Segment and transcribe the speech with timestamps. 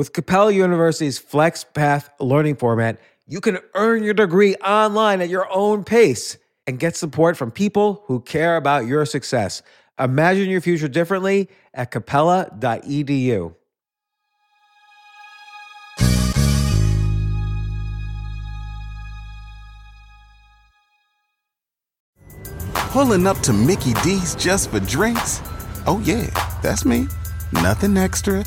[0.00, 5.84] With Capella University's FlexPath learning format, you can earn your degree online at your own
[5.84, 9.60] pace and get support from people who care about your success.
[9.98, 13.54] Imagine your future differently at capella.edu.
[22.72, 25.42] Pulling up to Mickey D's just for drinks?
[25.86, 26.30] Oh, yeah,
[26.62, 27.06] that's me.
[27.52, 28.46] Nothing extra,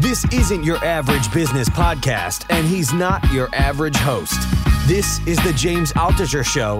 [0.00, 4.40] This isn't your average business podcast, and he's not your average host.
[4.86, 6.78] This is the James Altucher Show.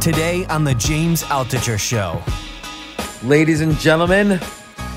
[0.00, 2.22] Today on the James Altucher Show.
[3.22, 4.40] Ladies and gentlemen,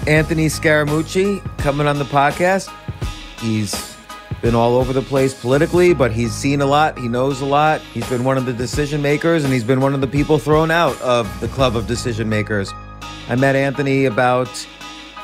[0.08, 2.74] Anthony Scaramucci coming on the podcast.
[3.42, 3.94] He's
[4.42, 6.98] been all over the place politically, but he's seen a lot.
[6.98, 7.82] He knows a lot.
[7.82, 10.72] He's been one of the decision makers, and he's been one of the people thrown
[10.72, 12.74] out of the club of decision makers.
[13.30, 14.68] I met Anthony about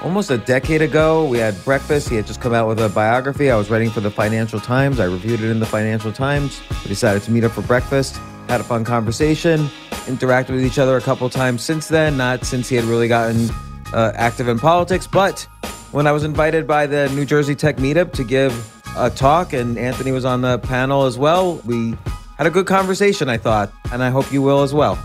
[0.01, 1.25] almost a decade ago.
[1.25, 2.09] We had breakfast.
[2.09, 3.49] He had just come out with a biography.
[3.49, 4.99] I was writing for the Financial Times.
[4.99, 6.61] I reviewed it in the Financial Times.
[6.83, 8.19] We decided to meet up for breakfast.
[8.49, 9.67] Had a fun conversation.
[10.05, 12.17] Interacted with each other a couple times since then.
[12.17, 13.49] Not since he had really gotten
[13.93, 15.47] uh, active in politics, but
[15.91, 19.77] when I was invited by the New Jersey Tech Meetup to give a talk, and
[19.77, 21.95] Anthony was on the panel as well, we
[22.37, 23.29] had a good conversation.
[23.29, 24.99] I thought, and I hope you will as well.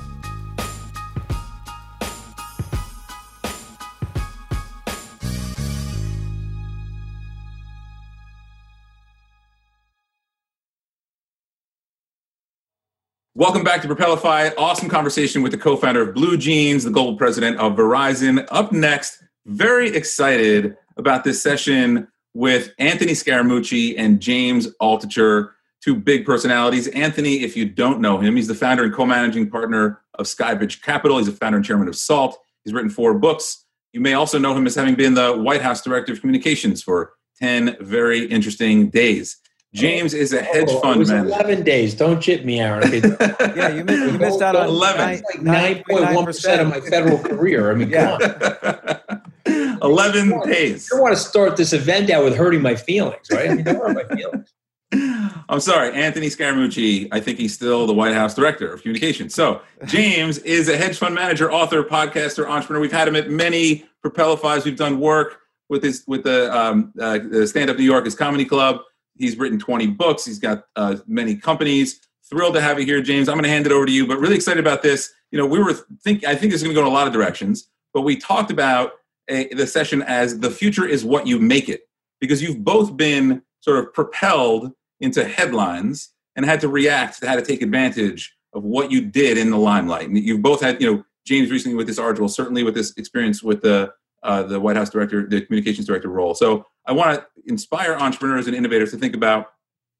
[13.48, 14.52] Welcome back to Propelify.
[14.58, 18.46] Awesome conversation with the co-founder of Blue Jeans, the global president of Verizon.
[18.50, 26.26] Up next, very excited about this session with Anthony Scaramucci and James Altucher, two big
[26.26, 26.88] personalities.
[26.88, 31.16] Anthony, if you don't know him, he's the founder and co-managing partner of Skybridge Capital.
[31.16, 32.36] He's a founder and chairman of SALT.
[32.64, 33.64] He's written four books.
[33.94, 37.14] You may also know him as having been the White House Director of Communications for
[37.40, 39.38] 10 very interesting days.
[39.74, 41.34] James is a hedge Oh, fund it was manager.
[41.34, 41.94] 11 days.
[41.94, 42.90] Don't chip me, Aaron.
[43.54, 45.22] Yeah, you missed, you missed out on 11.
[45.44, 47.70] like 9.1% of my federal career.
[47.70, 48.98] I mean, come Yeah.
[49.46, 49.78] on.
[49.82, 50.88] 11 days.
[50.90, 53.50] You don't want to start this event out with hurting my feelings, right?
[53.50, 54.52] I mean, don't hurt my feelings.
[55.50, 57.08] I'm sorry, Anthony Scaramucci.
[57.12, 59.34] I think he's still the White House Director of Communications.
[59.34, 62.80] So, James is a hedge fund manager, author, podcaster, entrepreneur.
[62.80, 64.64] We've had him at many Propelifies.
[64.64, 68.14] We've done work with his with the, um, uh, the Stand Up New York, his
[68.14, 68.80] comedy club.
[69.18, 70.24] He's written 20 books.
[70.24, 72.00] He's got uh, many companies.
[72.28, 73.28] Thrilled to have you here, James.
[73.28, 75.12] I'm going to hand it over to you, but really excited about this.
[75.30, 77.12] You know, we were think I think is going to go in a lot of
[77.12, 78.92] directions, but we talked about
[79.28, 81.82] a, the session as the future is what you make it,
[82.20, 87.34] because you've both been sort of propelled into headlines and had to react to how
[87.34, 90.08] to take advantage of what you did in the limelight.
[90.08, 93.42] And you've both had, you know, James recently with this article, certainly with this experience
[93.42, 93.92] with the
[94.22, 96.34] uh, the White House director, the communications director role.
[96.34, 99.52] So I want to inspire entrepreneurs and innovators to think about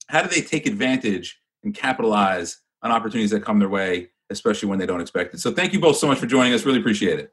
[0.09, 4.79] how do they take advantage and capitalize on opportunities that come their way, especially when
[4.79, 5.41] they don't expect it.
[5.41, 6.65] So thank you both so much for joining us.
[6.65, 7.33] Really appreciate it.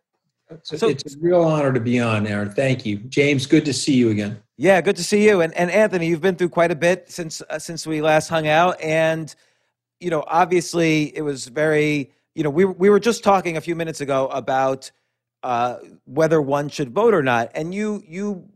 [0.50, 2.52] It's, So- it's a real honor to be on, Aaron.
[2.52, 2.98] Thank you.
[2.98, 4.42] James, good to see you again.
[4.58, 5.42] Yeah, good to see you.
[5.42, 8.48] And and Anthony, you've been through quite a bit since uh, since we last hung
[8.48, 9.34] out, and
[10.00, 12.12] you know, obviously, it was very.
[12.36, 14.92] You know, we we were just talking a few minutes ago about
[15.46, 18.50] uh, whether one should vote or not, and you you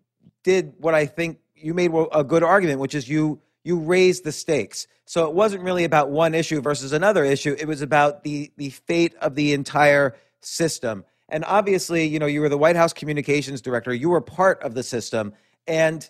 [0.43, 4.31] did what I think you made a good argument, which is you you raised the
[4.31, 4.87] stakes.
[5.05, 7.55] So it wasn't really about one issue versus another issue.
[7.59, 11.05] It was about the the fate of the entire system.
[11.29, 13.93] And obviously, you know, you were the White House communications director.
[13.93, 15.33] You were part of the system.
[15.67, 16.09] And,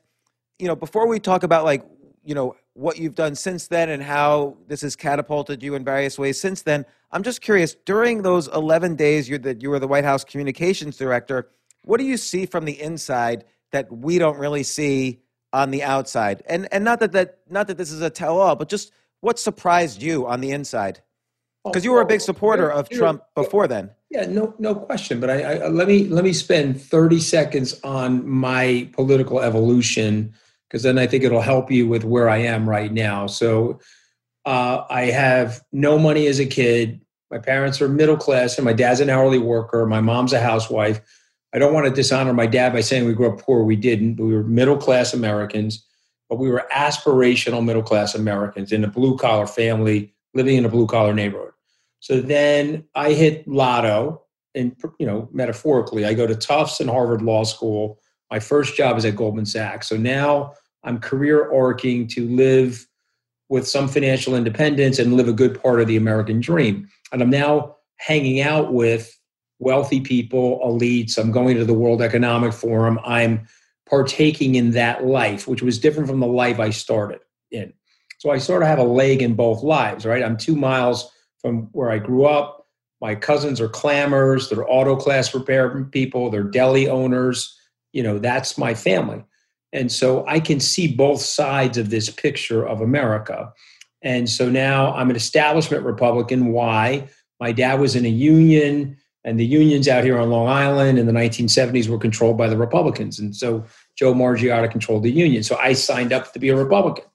[0.60, 1.84] you know, before we talk about like,
[2.24, 6.18] you know, what you've done since then and how this has catapulted you in various
[6.18, 10.06] ways since then, I'm just curious, during those 11 days that you were the White
[10.06, 11.50] House communications director,
[11.84, 15.20] what do you see from the inside that we don't really see
[15.52, 16.42] on the outside?
[16.48, 18.92] And and not that that not that this is a tell all, but just
[19.22, 21.02] what surprised you on the inside?
[21.66, 23.92] Oh, because you were a big oh, supporter of Trump before then.
[24.10, 25.20] Yeah, no, no question.
[25.20, 30.34] But I, I let me let me spend thirty seconds on my political evolution
[30.70, 33.26] because then I think it'll help you with where I am right now.
[33.28, 33.80] So,
[34.46, 37.02] uh, I have no money as a kid.
[37.32, 39.86] My parents are middle class, and my dad's an hourly worker.
[39.86, 41.02] My mom's a housewife.
[41.54, 43.64] I don't want to dishonor my dad by saying we grew up poor.
[43.64, 44.20] We didn't.
[44.20, 45.86] We were middle class Americans.
[46.30, 50.70] but we were aspirational middle class Americans in a blue collar family living in a
[50.70, 51.54] blue collar neighborhood.
[52.00, 54.22] So then I hit lotto,
[54.56, 58.00] and you know, metaphorically, I go to Tufts and Harvard Law School.
[58.32, 59.90] My first job is at Goldman Sachs.
[59.90, 60.54] So now
[60.84, 62.86] I'm career arcing to live
[63.50, 66.88] with some financial independence and live a good part of the American dream.
[67.12, 69.18] And I'm now hanging out with
[69.58, 71.18] wealthy people, elites.
[71.18, 73.00] I'm going to the World Economic Forum.
[73.04, 73.48] I'm
[73.90, 77.20] partaking in that life, which was different from the life I started
[77.52, 77.74] in.
[78.20, 80.24] So I sort of have a leg in both lives, right?
[80.24, 82.68] I'm two miles from where I grew up.
[83.02, 87.58] My cousins are clammers, they're auto class repair people, they're deli owners.
[87.94, 89.24] You know, that's my family.
[89.72, 93.54] And so I can see both sides of this picture of America.
[94.02, 96.48] And so now I'm an establishment Republican.
[96.48, 97.08] Why?
[97.40, 101.06] My dad was in a union, and the unions out here on Long Island in
[101.06, 103.20] the 1970s were controlled by the Republicans.
[103.20, 103.66] And so
[103.96, 105.44] Joe Margiotta controlled the union.
[105.44, 107.06] So I signed up to be a Republican.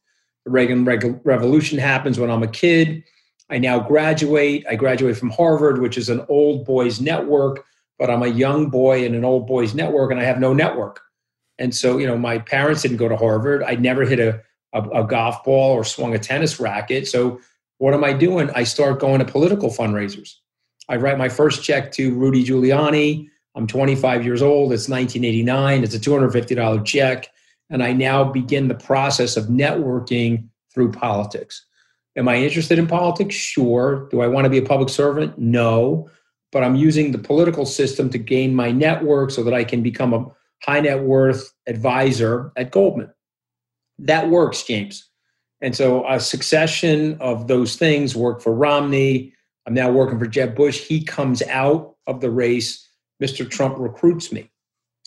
[0.44, 0.84] The Reagan
[1.24, 3.02] Revolution happens when I'm a kid.
[3.50, 4.64] I now graduate.
[4.68, 7.64] I graduate from Harvard, which is an old boys network,
[7.98, 11.00] but I'm a young boy in an old boys network, and I have no network.
[11.58, 13.62] And so, you know, my parents didn't go to Harvard.
[13.62, 14.42] I never hit a,
[14.72, 17.06] a, a, golf ball or swung a tennis racket.
[17.06, 17.40] So,
[17.78, 18.50] what am I doing?
[18.54, 20.34] I start going to political fundraisers.
[20.88, 23.28] I write my first check to Rudy Giuliani.
[23.54, 24.72] I'm 25 years old.
[24.72, 25.84] It's 1989.
[25.84, 27.28] It's a $250 check.
[27.70, 31.64] And I now begin the process of networking through politics.
[32.16, 33.34] Am I interested in politics?
[33.34, 34.08] Sure.
[34.10, 35.38] Do I want to be a public servant?
[35.38, 36.10] No.
[36.54, 40.14] But I'm using the political system to gain my network so that I can become
[40.14, 40.24] a
[40.62, 43.12] high net worth advisor at Goldman.
[43.98, 45.10] That works, James.
[45.60, 49.32] And so a succession of those things work for Romney.
[49.66, 50.78] I'm now working for Jeb Bush.
[50.78, 52.88] He comes out of the race.
[53.20, 53.50] Mr.
[53.50, 54.48] Trump recruits me.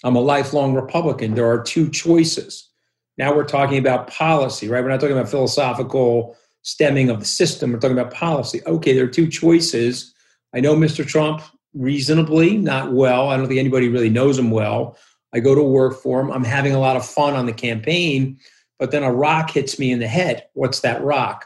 [0.03, 1.35] I'm a lifelong Republican.
[1.35, 2.69] There are two choices.
[3.17, 4.83] Now we're talking about policy, right?
[4.83, 7.71] We're not talking about philosophical stemming of the system.
[7.71, 8.61] We're talking about policy.
[8.65, 10.13] Okay, there are two choices.
[10.53, 11.05] I know Mr.
[11.05, 11.41] Trump
[11.73, 13.29] reasonably, not well.
[13.29, 14.97] I don't think anybody really knows him well.
[15.33, 16.31] I go to work for him.
[16.31, 18.39] I'm having a lot of fun on the campaign,
[18.79, 20.47] but then a rock hits me in the head.
[20.53, 21.45] What's that rock?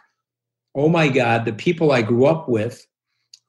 [0.76, 2.86] Oh my God, the people I grew up with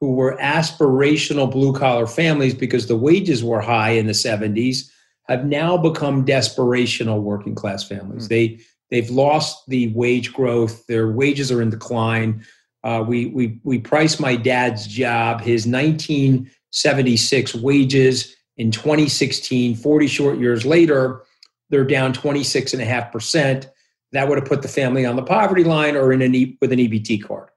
[0.00, 4.90] who were aspirational blue collar families because the wages were high in the 70s
[5.28, 8.26] have now become desperational working class families.
[8.26, 8.28] Mm.
[8.28, 8.60] They
[8.90, 10.84] they've lost the wage growth.
[10.86, 12.44] Their wages are in decline.
[12.84, 20.38] Uh, we we we priced my dad's job, his 1976 wages in 2016, 40 short
[20.38, 21.22] years later,
[21.70, 23.66] they're down 26.5%.
[24.12, 26.70] That would have put the family on the poverty line or in an e- with
[26.70, 27.48] an EBT card.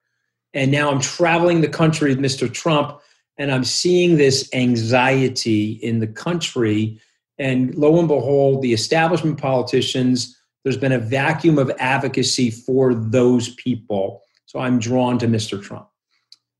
[0.53, 2.51] And now I'm traveling the country with Mr.
[2.51, 2.97] Trump,
[3.37, 7.01] and I'm seeing this anxiety in the country.
[7.37, 13.53] And lo and behold, the establishment politicians, there's been a vacuum of advocacy for those
[13.55, 14.21] people.
[14.55, 15.61] So I'm drawn to Mr.
[15.61, 15.89] Trump.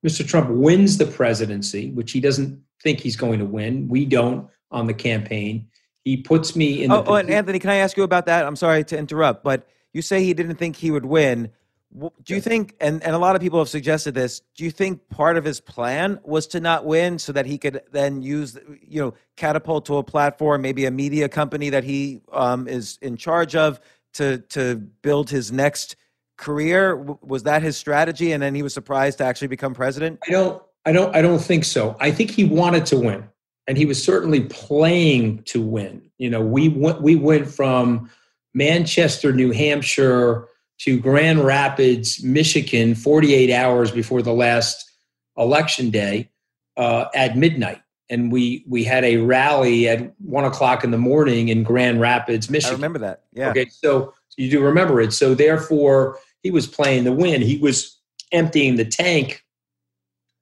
[0.06, 0.27] Mr.
[0.27, 3.88] Trump wins the presidency, which he doesn't think he's going to win.
[3.88, 5.69] We don't on the campaign.
[6.03, 6.92] He puts me in.
[6.92, 8.45] Oh, oh and Anthony, can I ask you about that?
[8.45, 11.51] I'm sorry to interrupt, but you say he didn't think he would win.
[11.97, 15.07] Do you think, and, and a lot of people have suggested this, do you think
[15.07, 19.01] part of his plan was to not win so that he could then use, you
[19.01, 23.56] know, catapult to a platform, maybe a media company that he um, is in charge
[23.56, 23.80] of
[24.15, 25.95] to, to build his next
[26.38, 26.96] career?
[26.96, 28.31] Was that his strategy?
[28.31, 30.19] And then he was surprised to actually become president?
[30.28, 31.95] I don't, I don't I don't think so.
[32.00, 33.28] I think he wanted to win
[33.68, 36.02] and he was certainly playing to win.
[36.18, 38.09] You know, we went we went from
[38.54, 40.48] Manchester, New Hampshire
[40.80, 44.92] to Grand Rapids, Michigan 48 hours before the last
[45.38, 46.30] election day
[46.78, 47.81] uh, at midnight.
[48.09, 52.50] And we we had a rally at one o'clock in the morning in Grand Rapids,
[52.52, 52.76] Michigan.
[52.76, 53.24] I remember that.
[53.33, 53.50] Yeah.
[53.50, 55.12] Okay, so you do remember it.
[55.12, 57.42] So therefore, he was playing the win.
[57.42, 57.99] He was
[58.31, 59.44] emptying the tank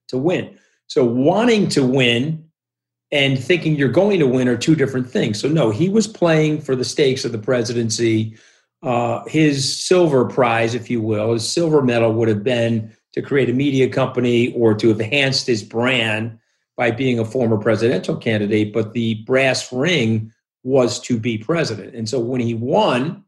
[0.08, 0.58] to win.
[0.86, 2.44] So wanting to win
[3.10, 5.40] and thinking you're going to win are two different things.
[5.40, 8.36] So no, he was playing for the stakes of the presidency.
[8.82, 13.48] Uh, his silver prize, if you will, his silver medal would have been to create
[13.48, 16.38] a media company or to have enhanced his brand
[16.76, 18.74] by being a former presidential candidate.
[18.74, 20.30] But the brass ring
[20.64, 21.94] was to be president.
[21.94, 23.23] And so when he won,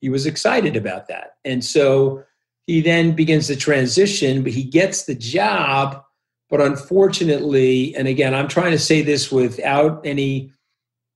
[0.00, 1.36] he was excited about that.
[1.44, 2.24] And so
[2.66, 6.02] he then begins the transition, but he gets the job
[6.48, 10.52] but unfortunately, and again, I'm trying to say this without any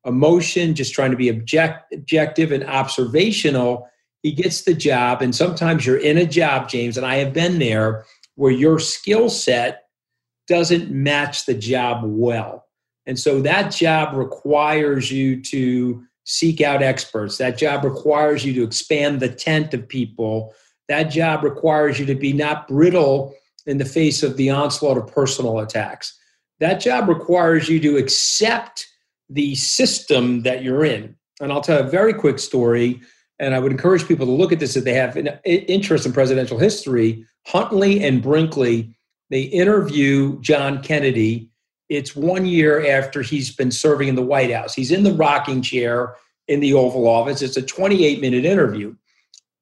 [0.05, 3.89] emotion, just trying to be object, objective and observational.
[4.23, 7.59] He gets the job, and sometimes you're in a job, James, and I have been
[7.59, 9.85] there where your skill set
[10.49, 12.67] doesn't match the job well.
[13.07, 17.39] And so that job requires you to seek out experts.
[17.39, 20.55] That job requires you to expand the tent of people.
[20.89, 23.35] That job requires you to be not brittle
[23.67, 26.17] in the face of the onslaught of personal attacks.
[26.61, 28.87] That job requires you to accept
[29.29, 31.17] the system that you're in.
[31.41, 33.01] And I'll tell a very quick story,
[33.39, 36.13] and I would encourage people to look at this if they have an interest in
[36.13, 37.25] presidential history.
[37.47, 38.95] Huntley and Brinkley,
[39.31, 41.49] they interview John Kennedy.
[41.91, 44.75] It's one year after he's been serving in the White House.
[44.75, 46.15] He's in the rocking chair
[46.47, 47.43] in the Oval Office.
[47.43, 48.95] It's a 28 minute interview.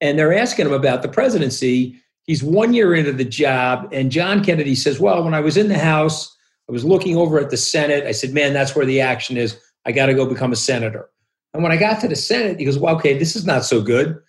[0.03, 1.99] And they're asking him about the presidency.
[2.25, 3.89] He's one year into the job.
[3.93, 6.37] And John Kennedy says, Well, when I was in the House,
[6.69, 8.05] I was looking over at the Senate.
[8.05, 9.59] I said, Man, that's where the action is.
[9.87, 11.09] I got to go become a senator.
[11.55, 13.81] And when I got to the Senate, he goes, Well, okay, this is not so
[13.81, 14.21] good.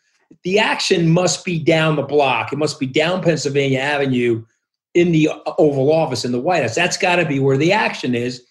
[0.44, 2.54] The action must be down the block.
[2.54, 4.46] It must be down Pennsylvania Avenue
[4.94, 6.76] in the Oval Office in the White House.
[6.76, 8.44] That's got to be where the action is.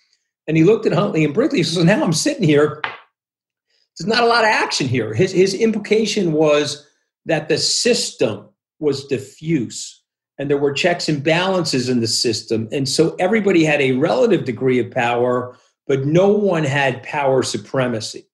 [0.46, 1.58] And he looked at Huntley and Brinkley.
[1.58, 2.80] He says, Now I'm sitting here.
[3.98, 5.12] There's not a lot of action here.
[5.12, 6.86] His, his implication was
[7.26, 10.02] that the system was diffuse
[10.38, 12.68] and there were checks and balances in the system.
[12.70, 18.28] And so everybody had a relative degree of power, but no one had power supremacy.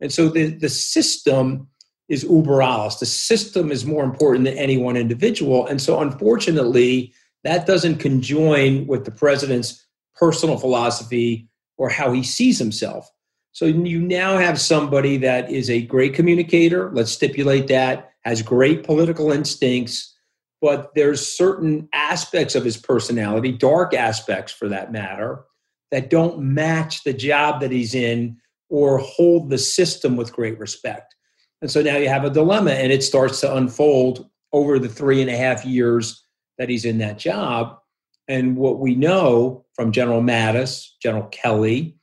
[0.00, 1.68] And so the, the system
[2.08, 2.98] is uber alles.
[3.00, 5.66] The system is more important than any one individual.
[5.66, 7.12] And so unfortunately,
[7.44, 13.08] that doesn't conjoin with the president's personal philosophy or how he sees himself.
[13.52, 18.84] So you now have somebody that is a great communicator, let's stipulate that, has great
[18.84, 20.14] political instincts,
[20.60, 25.44] but there's certain aspects of his personality, dark aspects for that matter,
[25.90, 28.36] that don't match the job that he's in
[28.68, 31.14] or hold the system with great respect.
[31.62, 35.20] And so now you have a dilemma, and it starts to unfold over the three
[35.20, 36.24] and a half years
[36.58, 37.78] that he's in that job.
[38.26, 41.96] And what we know from General Mattis, General Kelly,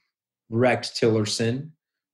[0.49, 1.69] Rex Tillerson,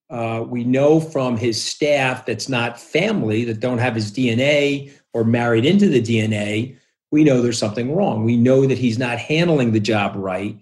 [0.09, 5.23] uh, we know from his staff that's not family, that don't have his DNA or
[5.23, 6.75] married into the DNA,
[7.11, 8.23] we know there's something wrong.
[8.23, 10.57] We know that he's not handling the job right.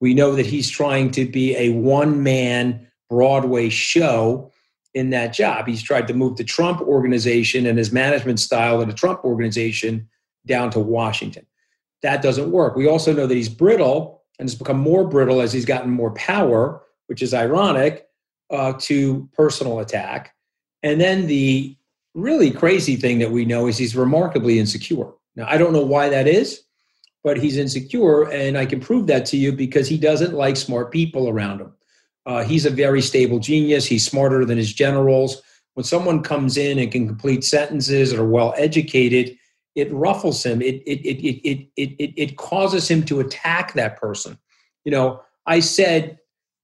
[0.00, 4.50] We know that he's trying to be a one man Broadway show
[4.94, 5.66] in that job.
[5.66, 10.08] He's tried to move the Trump organization and his management style of the Trump organization
[10.46, 11.46] down to Washington.
[12.02, 12.76] That doesn't work.
[12.76, 16.12] We also know that he's brittle and has become more brittle as he's gotten more
[16.12, 18.06] power, which is ironic,
[18.50, 20.34] uh, to personal attack.
[20.82, 21.76] And then the
[22.14, 25.12] really crazy thing that we know is he's remarkably insecure.
[25.36, 26.62] Now, I don't know why that is,
[27.22, 28.30] but he's insecure.
[28.30, 31.72] And I can prove that to you because he doesn't like smart people around him.
[32.26, 33.86] Uh, he's a very stable genius.
[33.86, 35.42] He's smarter than his generals.
[35.74, 39.36] When someone comes in and can complete sentences or are well educated,
[39.74, 40.62] it ruffles him.
[40.62, 44.38] It, it, it, it, it, it, it causes him to attack that person.
[44.84, 46.18] You know, I said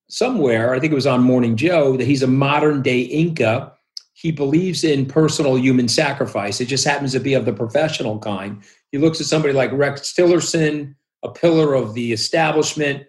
[0.09, 3.73] somewhere, I think it was on Morning Joe, that he's a modern day Inca.
[4.13, 6.61] He believes in personal human sacrifice.
[6.61, 8.63] It just happens to be of the professional kind.
[8.93, 13.07] He looks at somebody like Rex Tillerson, a pillar of the establishment,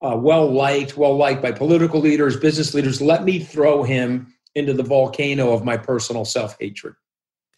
[0.00, 3.02] uh, well liked, well liked by political leaders, business leaders.
[3.02, 6.94] Let me throw him into the volcano of my personal self hatred.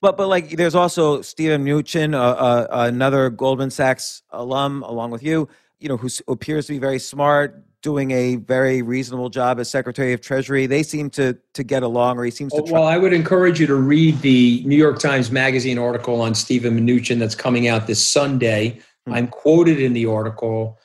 [0.01, 5.23] But but like there's also Steven Mnuchin, uh, uh, another Goldman Sachs alum, along with
[5.23, 9.69] you, you know, who appears to be very smart, doing a very reasonable job as
[9.69, 10.67] Secretary of Treasury.
[10.67, 12.63] They seem to to get along, or he seems to.
[12.71, 16.79] well, I would encourage you to read the New York Times Magazine article on Steven
[16.79, 18.81] Mnuchin that's coming out this Sunday.
[19.07, 19.15] Hmm.
[19.15, 20.79] I'm quoted in the article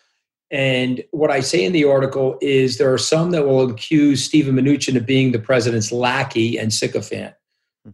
[0.51, 4.55] and what I say in the article is there are some that will accuse Steven
[4.55, 7.34] Mnuchin of being the president's lackey and sycophant.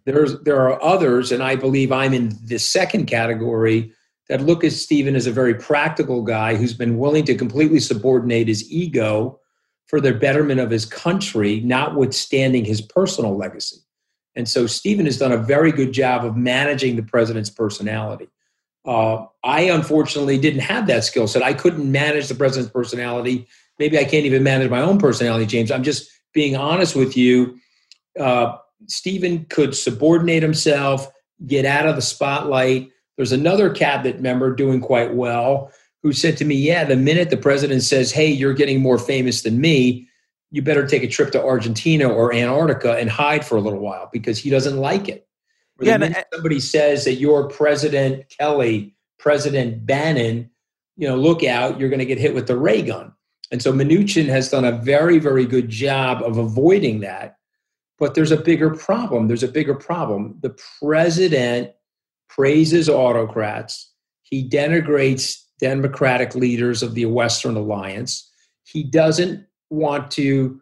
[0.06, 3.92] There's, there are others, and I believe I'm in the second category,
[4.30, 8.48] that look at Steven as a very practical guy who's been willing to completely subordinate
[8.48, 9.40] his ego
[9.88, 13.78] for the betterment of his country, notwithstanding his personal legacy.
[14.36, 18.30] And so Steven has done a very good job of managing the president's personality.
[18.86, 21.44] Uh, I unfortunately didn't have that skill set.
[21.44, 23.48] I couldn't manage the president's personality.
[23.80, 25.72] Maybe I can't even manage my own personality, James.
[25.72, 27.60] I'm just being honest with you.
[28.18, 28.58] Uh,
[28.88, 31.08] Steven could subordinate himself,
[31.46, 32.90] get out of the spotlight.
[33.18, 35.72] There's another cabinet member doing quite well
[36.04, 39.44] who said to me, Yeah, the minute the president says, Hey, you're getting more famous
[39.44, 40.08] than me,
[40.50, 44.10] you better take a trip to Argentina or Antarctica and hide for a little while
[44.12, 45.28] because he doesn't like it
[45.82, 50.50] yeah, the somebody says that you're President Kelly, President Bannon,
[50.98, 53.14] you know, look out, you're going to get hit with the ray gun.
[53.52, 57.38] And so Mnuchin has done a very, very good job of avoiding that.
[58.02, 59.28] But there's a bigger problem.
[59.28, 60.40] There's a bigger problem.
[60.42, 61.70] The president
[62.30, 63.92] praises autocrats.
[64.24, 68.28] He denigrates democratic leaders of the Western Alliance.
[68.64, 70.60] He doesn't want to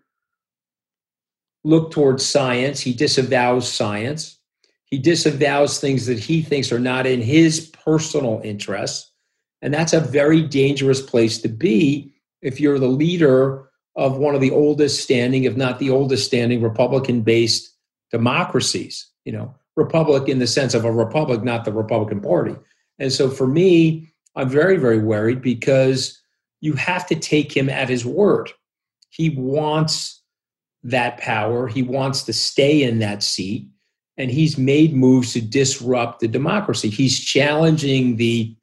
[1.63, 2.81] look towards science.
[2.81, 4.37] He disavows science.
[4.83, 9.13] He disavows things that he thinks are not in his personal interests.
[9.61, 13.68] And that's a very dangerous place to be if you're the leader
[13.99, 17.75] of one of the oldest standing, if not the oldest standing, Republican based
[18.11, 19.05] democracies.
[19.25, 22.55] You know, republic in the sense of a republic, not the Republican Party.
[22.97, 26.17] And so for me, I'm very, very worried because
[26.61, 28.51] you have to take him at his word.
[29.09, 30.21] He wants
[30.81, 33.67] that power, he wants to stay in that seat,
[34.15, 36.89] and he's made moves to disrupt the democracy.
[36.89, 38.55] He's challenging the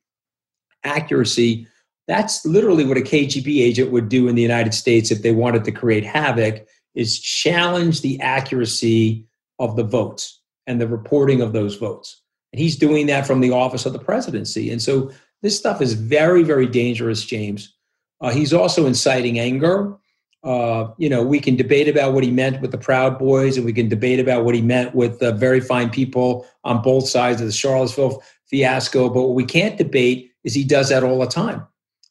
[0.82, 1.68] accuracy.
[2.08, 5.64] That's literally what a KGB agent would do in the United States if they wanted
[5.64, 9.26] to create havoc is challenge the accuracy
[9.58, 12.20] of the votes and the reporting of those votes.
[12.52, 14.70] And he's doing that from the office of the presidency.
[14.70, 15.10] And so
[15.42, 17.74] this stuff is very, very dangerous, James.
[18.20, 19.96] Uh, he's also inciting anger.
[20.42, 23.66] Uh, you know, we can debate about what he meant with the Proud Boys, and
[23.66, 27.40] we can debate about what he meant with the very fine people on both sides
[27.40, 29.08] of the Charlottesville fiasco.
[29.08, 31.66] But what we can't debate is he does that all the time.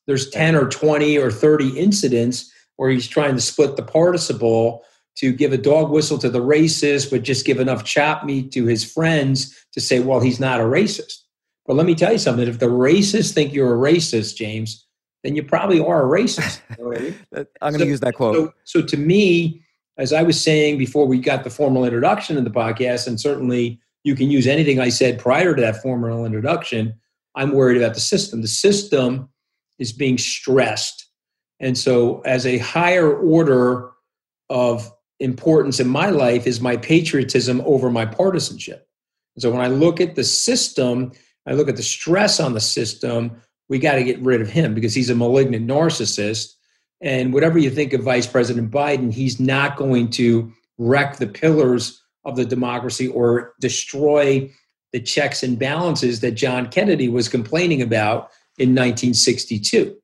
[0.08, 4.84] There's 10 or 20 or 30 incidents where he's trying to split the participle
[5.18, 8.66] to give a dog whistle to the racist, but just give enough chop meat to
[8.66, 11.20] his friends to say, well, he's not a racist.
[11.66, 14.86] But let me tell you something if the racists think you're a racist, James,
[15.24, 16.62] then you probably are a racist.
[17.62, 18.36] I'm going to so, use that quote.
[18.36, 19.64] So, so to me,
[19.98, 23.80] as I was saying before we got the formal introduction in the podcast, and certainly
[24.04, 26.94] you can use anything I said prior to that formal introduction,
[27.36, 28.42] I'm worried about the system.
[28.42, 29.30] The system
[29.80, 31.08] is being stressed.
[31.60, 33.92] And so, as a higher order
[34.50, 38.88] of importance in my life, is my patriotism over my partisanship.
[39.36, 41.12] And so, when I look at the system,
[41.48, 44.74] I look at the stress on the system, we got to get rid of him
[44.74, 46.54] because he's a malignant narcissist.
[47.02, 52.02] And whatever you think of Vice President Biden, he's not going to wreck the pillars
[52.26, 54.52] of the democracy or destroy
[54.92, 59.98] the checks and balances that John Kennedy was complaining about in 1962.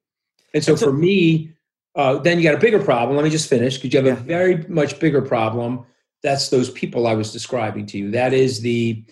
[0.53, 1.53] And so, for me,
[1.95, 3.15] uh, then you got a bigger problem.
[3.15, 5.85] Let me just finish because you have a very much bigger problem.
[6.23, 8.11] That's those people I was describing to you.
[8.11, 9.03] That is the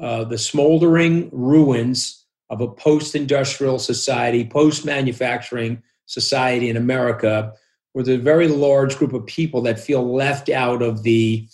[0.00, 7.52] uh, the smoldering ruins of a post-industrial society, post-manufacturing society in America,
[7.92, 11.46] where there's a very large group of people that feel left out of the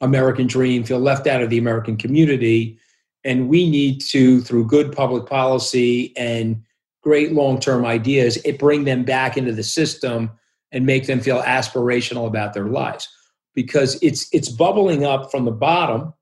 [0.00, 2.76] American dream, feel left out of the American community,
[3.24, 6.62] and we need to, through good public policy and
[7.02, 10.30] great long-term ideas, it bring them back into the system
[10.70, 13.08] and make them feel aspirational about their lives.
[13.54, 16.14] Because it's it's bubbling up from the bottom.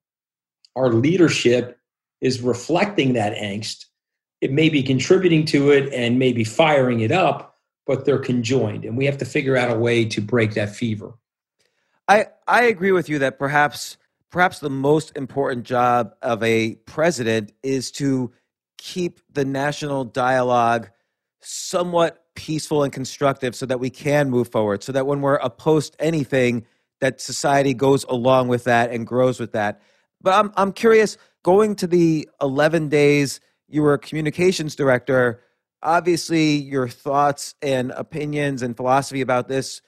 [0.74, 1.78] Our leadership
[2.20, 3.84] is reflecting that angst.
[4.40, 7.50] It may be contributing to it and maybe firing it up
[7.90, 11.12] but they're conjoined and we have to figure out a way to break that fever.
[12.06, 13.96] I i agree with you that perhaps
[14.30, 18.30] perhaps the most important job of a president is to
[18.80, 20.88] keep the national dialogue
[21.42, 25.94] somewhat peaceful and constructive so that we can move forward so that when we're opposed
[25.98, 26.64] anything
[27.00, 29.82] that society goes along with that and grows with that.
[30.22, 35.42] But i'm i'm curious going to the 11 days you were a communications director
[35.82, 39.82] obviously your thoughts and opinions and philosophy about this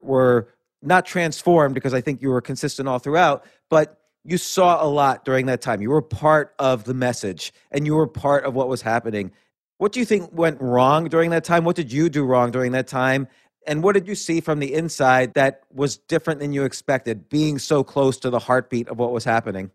[0.00, 0.48] were
[0.82, 3.97] not transformed because i think you were consistent all throughout but
[4.28, 5.80] you saw a lot during that time.
[5.80, 9.32] You were part of the message and you were part of what was happening.
[9.78, 11.64] What do you think went wrong during that time?
[11.64, 13.28] What did you do wrong during that time?
[13.66, 17.58] And what did you see from the inside that was different than you expected, being
[17.58, 19.70] so close to the heartbeat of what was happening?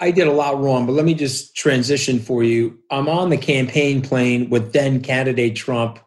[0.00, 2.78] I did a lot wrong, but let me just transition for you.
[2.90, 5.98] I'm on the campaign plane with then candidate Trump.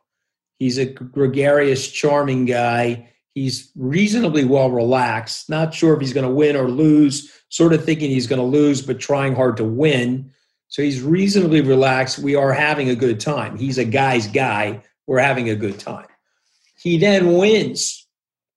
[0.59, 3.09] He's a gregarious, charming guy.
[3.33, 7.83] He's reasonably well relaxed, not sure if he's going to win or lose, sort of
[7.83, 10.31] thinking he's going to lose, but trying hard to win.
[10.67, 12.19] So he's reasonably relaxed.
[12.19, 13.57] We are having a good time.
[13.57, 14.83] He's a guy's guy.
[15.07, 16.07] We're having a good time.
[16.81, 18.07] He then wins,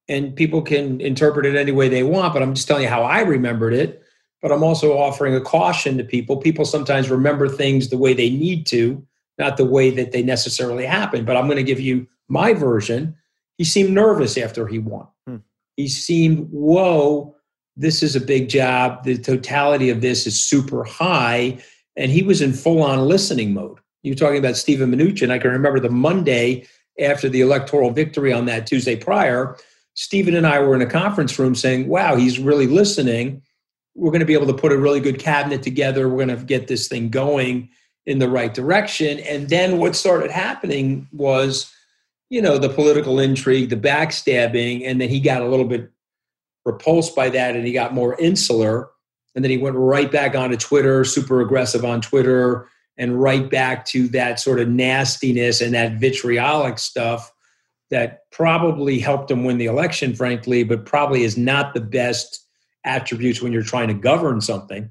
[0.09, 3.03] and people can interpret it any way they want, but I'm just telling you how
[3.03, 4.03] I remembered it.
[4.43, 6.37] But I'm also offering a caution to people.
[6.37, 9.07] People sometimes remember things the way they need to,
[9.39, 11.25] not the way that they necessarily happen.
[11.25, 13.17] But I'm going to give you my version
[13.59, 15.07] he seemed nervous after he won.
[15.27, 15.37] Hmm.
[15.77, 17.35] He seemed, whoa,
[17.77, 19.05] this is a big job.
[19.05, 21.59] The totality of this is super high.
[21.97, 23.79] And he was in full on listening mode.
[24.03, 25.31] You're talking about Steven Mnuchin.
[25.31, 26.67] I can remember the Monday
[27.01, 29.57] after the electoral victory on that Tuesday prior.
[29.95, 33.43] Steven and I were in a conference room saying, wow, he's really listening.
[33.95, 36.09] We're going to be able to put a really good cabinet together.
[36.09, 37.71] We're going to get this thing going
[38.07, 39.21] in the right direction.
[39.21, 41.73] And then what started happening was
[42.35, 45.89] you know, the political intrigue, the backstabbing, and then he got a little bit
[46.65, 48.91] repulsed by that and he got more insular.
[49.37, 53.85] And then he went right back onto Twitter, super aggressive on Twitter, and right back
[53.87, 57.33] to that sort of nastiness and that vitriolic stuff
[57.91, 62.45] that probably helped him win the election, frankly, but probably is not the best
[62.83, 64.91] attributes when you're trying to govern something.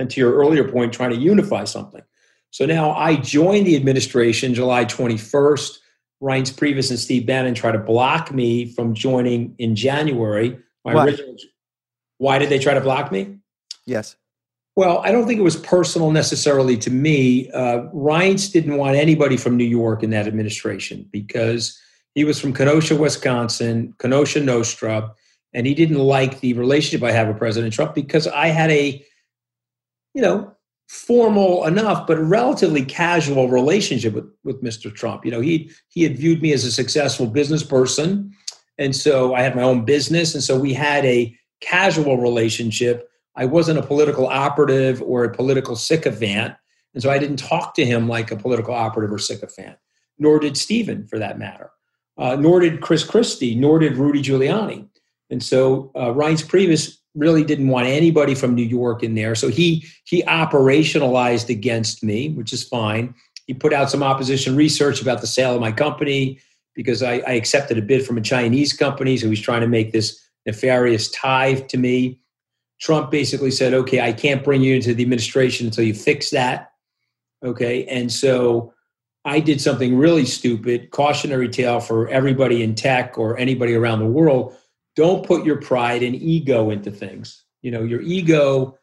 [0.00, 2.02] And to your earlier point, trying to unify something.
[2.50, 5.78] So now I joined the administration July 21st.
[6.22, 10.58] Reince Priebus and Steve Bannon try to block me from joining in January.
[10.84, 11.06] My Why?
[11.06, 11.36] original,
[12.18, 13.38] why did they try to block me?
[13.86, 14.16] Yes.
[14.76, 17.50] Well, I don't think it was personal necessarily to me.
[17.50, 21.78] Uh, Reince didn't want anybody from New York in that administration because
[22.14, 25.12] he was from Kenosha, Wisconsin, Kenosha Nostra,
[25.52, 29.04] and he didn't like the relationship I had with President Trump because I had a,
[30.14, 30.54] you know,
[30.92, 34.94] formal enough but relatively casual relationship with, with Mr.
[34.94, 35.24] Trump.
[35.24, 38.30] You know, he he had viewed me as a successful business person,
[38.76, 43.08] and so I had my own business, and so we had a casual relationship.
[43.36, 46.54] I wasn't a political operative or a political sycophant,
[46.92, 49.78] and so I didn't talk to him like a political operative or sycophant.
[50.18, 51.70] Nor did Steven, for that matter.
[52.18, 53.54] Uh, nor did Chris Christie.
[53.54, 54.86] Nor did Rudy Giuliani.
[55.30, 59.34] And so uh, Reince Priebus really didn't want anybody from New York in there.
[59.34, 63.14] So he he operationalized against me, which is fine.
[63.46, 66.40] He put out some opposition research about the sale of my company
[66.74, 69.16] because I, I accepted a bid from a Chinese company.
[69.16, 72.18] So he's trying to make this nefarious tie to me.
[72.80, 76.72] Trump basically said, okay, I can't bring you into the administration until you fix that.
[77.44, 77.84] Okay.
[77.86, 78.72] And so
[79.24, 84.06] I did something really stupid, cautionary tale for everybody in tech or anybody around the
[84.06, 84.56] world.
[84.94, 87.44] Don't put your pride and ego into things.
[87.62, 88.78] You know, your ego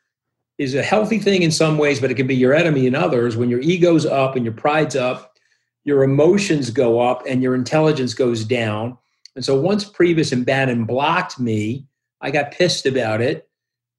[0.58, 3.38] is a healthy thing in some ways, but it can be your enemy in others.
[3.38, 5.38] When your ego's up and your pride's up,
[5.86, 8.98] your emotions go up and your intelligence goes down.
[9.36, 11.88] And so once Priebus and Bannon blocked me,
[12.22, 13.48] I got pissed about it.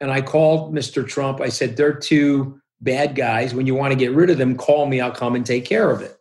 [0.01, 1.07] And I called Mr.
[1.07, 1.41] Trump.
[1.41, 3.55] I said, they're two bad guys.
[3.55, 5.01] When you want to get rid of them, call me.
[5.01, 6.19] I'll come and take care of it.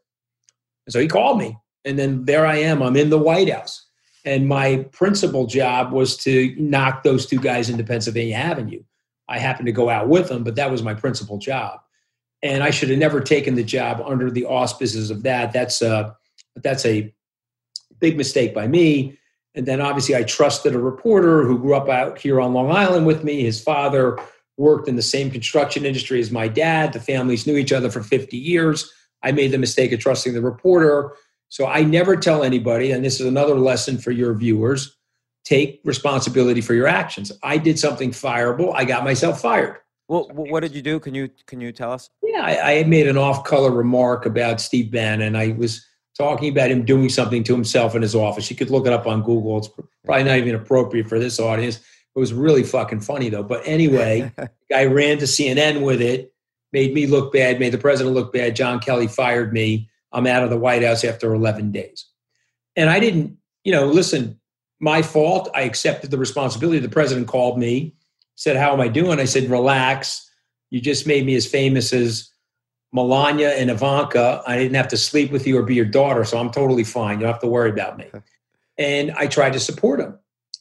[0.86, 1.58] And so he called me.
[1.86, 2.82] And then there I am.
[2.82, 3.89] I'm in the White House.
[4.30, 8.84] And my principal job was to knock those two guys into Pennsylvania Avenue.
[9.28, 11.80] I happened to go out with them, but that was my principal job.
[12.44, 15.52] And I should have never taken the job under the auspices of that.
[15.52, 16.16] That's a,
[16.58, 17.12] that's a
[18.00, 19.18] big mistake by me.
[19.56, 23.08] And then obviously I trusted a reporter who grew up out here on Long Island
[23.08, 23.42] with me.
[23.42, 24.20] His father
[24.58, 26.94] worked in the same construction industry as my dad.
[26.94, 28.94] The families knew each other for 50 years.
[29.24, 31.14] I made the mistake of trusting the reporter.
[31.50, 34.96] So I never tell anybody, and this is another lesson for your viewers
[35.46, 37.32] take responsibility for your actions.
[37.42, 39.78] I did something fireable, I got myself fired.
[40.08, 41.00] Well, what did you do?
[41.00, 42.10] Can you can you tell us?
[42.24, 45.36] Yeah, I, I made an off color remark about Steve Bannon.
[45.36, 45.86] I was
[46.18, 48.50] talking about him doing something to himself in his office.
[48.50, 49.60] You could look it up on Google.
[49.60, 49.70] It's
[50.06, 51.78] probably not even appropriate for this audience.
[51.78, 53.44] It was really fucking funny though.
[53.44, 54.32] But anyway,
[54.70, 56.34] guy ran to CNN with it,
[56.74, 58.56] made me look bad, made the president look bad.
[58.56, 59.89] John Kelly fired me.
[60.12, 62.06] I'm out of the White House after 11 days.
[62.76, 64.40] And I didn't, you know, listen,
[64.80, 65.50] my fault.
[65.54, 66.80] I accepted the responsibility.
[66.80, 67.96] The president called me,
[68.36, 69.20] said, How am I doing?
[69.20, 70.26] I said, Relax.
[70.70, 72.30] You just made me as famous as
[72.94, 74.44] Melania and Ivanka.
[74.46, 77.20] I didn't have to sleep with you or be your daughter, so I'm totally fine.
[77.20, 78.06] You don't have to worry about me.
[78.78, 80.18] And I tried to support him.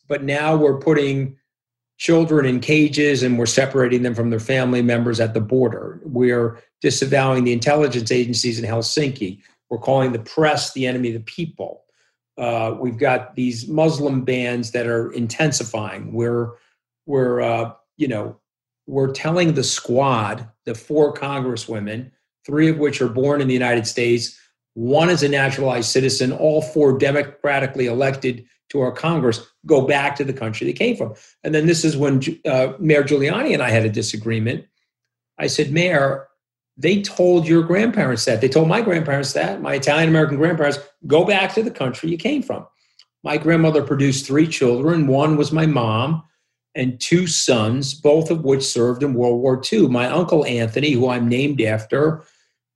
[0.08, 1.36] But now we're putting
[1.98, 6.00] children in cages and we're separating them from their family members at the border.
[6.04, 9.40] We're disavowing the intelligence agencies in Helsinki.
[9.70, 11.84] We're calling the press the enemy of the people.
[12.36, 16.12] Uh, we've got these Muslim bans that are intensifying.
[16.12, 16.52] We're
[17.06, 18.38] we're uh, you know
[18.86, 22.10] we're telling the squad, the four congresswomen,
[22.46, 24.38] three of which are born in the United States,
[24.78, 30.24] one is a naturalized citizen, all four democratically elected to our Congress, go back to
[30.24, 31.14] the country they came from.
[31.42, 34.66] And then this is when uh, Mayor Giuliani and I had a disagreement.
[35.36, 36.28] I said, Mayor,
[36.78, 38.40] they told your grandparents that.
[38.40, 42.16] They told my grandparents that, my Italian American grandparents, go back to the country you
[42.16, 42.64] came from.
[43.24, 45.08] My grandmother produced three children.
[45.08, 46.22] One was my mom
[46.76, 49.88] and two sons, both of which served in World War II.
[49.88, 52.22] My uncle Anthony, who I'm named after,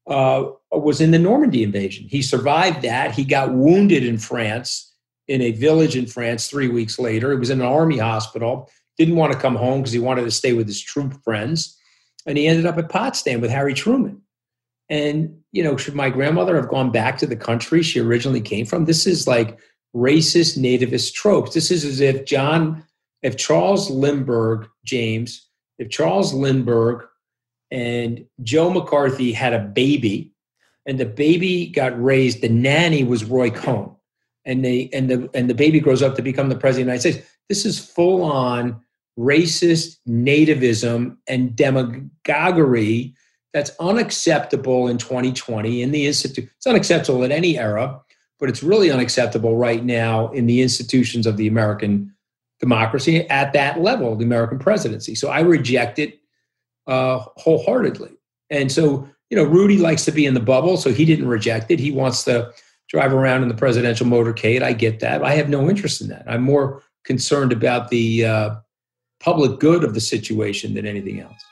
[0.08, 2.08] uh, was in the Normandy invasion.
[2.08, 3.12] He survived that.
[3.12, 4.92] He got wounded in France,
[5.28, 7.30] in a village in France, three weeks later.
[7.30, 8.68] He was in an army hospital.
[8.98, 11.78] Didn't want to come home because he wanted to stay with his troop friends.
[12.26, 14.22] And he ended up at Potsdam with Harry Truman.
[14.88, 18.66] And, you know, should my grandmother have gone back to the country she originally came
[18.66, 18.84] from?
[18.84, 19.58] This is like
[19.94, 21.54] racist nativist tropes.
[21.54, 22.84] This is as if John,
[23.22, 27.06] if Charles Lindbergh, James, if Charles Lindbergh
[27.70, 30.32] and Joe McCarthy had a baby
[30.86, 33.94] and the baby got raised, the nanny was Roy Cohn.
[34.44, 37.08] And they and the and the baby grows up to become the president of the
[37.08, 37.38] United States.
[37.48, 38.82] This is full on
[39.18, 43.14] racist nativism and demagoguery
[43.52, 46.48] that's unacceptable in 2020 in the institute.
[46.56, 48.00] It's unacceptable in any era,
[48.40, 52.14] but it's really unacceptable right now in the institutions of the American
[52.60, 55.14] democracy at that level, the American presidency.
[55.14, 56.20] So I reject it
[56.86, 58.12] uh, wholeheartedly.
[58.50, 61.70] And so, you know, Rudy likes to be in the bubble, so he didn't reject
[61.70, 61.78] it.
[61.78, 62.52] He wants to
[62.88, 64.62] drive around in the presidential motorcade.
[64.62, 65.22] I get that.
[65.22, 66.24] I have no interest in that.
[66.26, 68.54] I'm more concerned about the uh,
[69.22, 71.42] public good of the situation than anything else.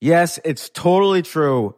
[0.00, 1.76] Yes, it's totally true.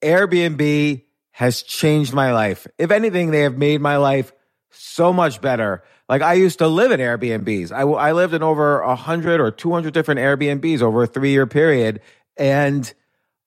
[0.00, 2.68] Airbnb has changed my life.
[2.78, 4.32] If anything, they have made my life
[4.70, 5.82] so much better.
[6.08, 7.72] Like I used to live in Airbnbs.
[7.72, 12.00] I, I lived in over 100 or 200 different Airbnbs over a three year period.
[12.36, 12.92] And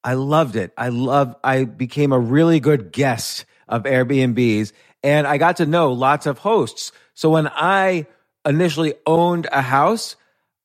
[0.04, 0.72] I loved it.
[0.78, 4.72] I love, I became a really good guest of Airbnbs
[5.04, 6.92] and I got to know lots of hosts.
[7.14, 8.08] So when I
[8.46, 10.16] initially owned a house,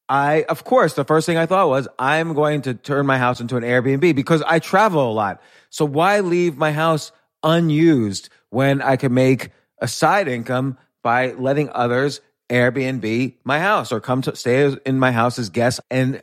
[0.09, 3.41] I, of course, the first thing I thought was, I'm going to turn my house
[3.41, 5.41] into an Airbnb because I travel a lot.
[5.71, 11.71] So why leave my house unused when I can make a side income by letting
[11.71, 16.23] others Airbnb my house or come to stay in my house as guests and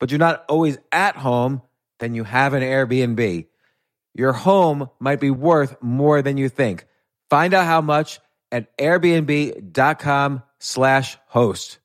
[0.00, 1.62] but you're not always at home,
[2.00, 3.46] then you have an Airbnb.
[4.14, 6.86] Your home might be worth more than you think.
[7.28, 8.18] Find out how much
[8.50, 11.78] at airbnb.com slash host.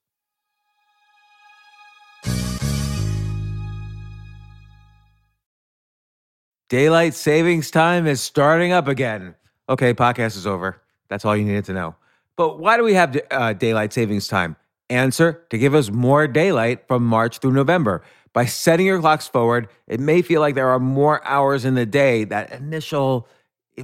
[6.68, 9.36] Daylight savings time is starting up again.
[9.70, 10.82] Okay, podcast is over.
[11.10, 11.96] That's all you needed to know.
[12.36, 14.56] But why do we have uh, daylight savings time?
[14.90, 18.04] Answer to give us more daylight from March through November.
[18.34, 21.86] By setting your clocks forward, it may feel like there are more hours in the
[21.86, 23.28] day, that initial,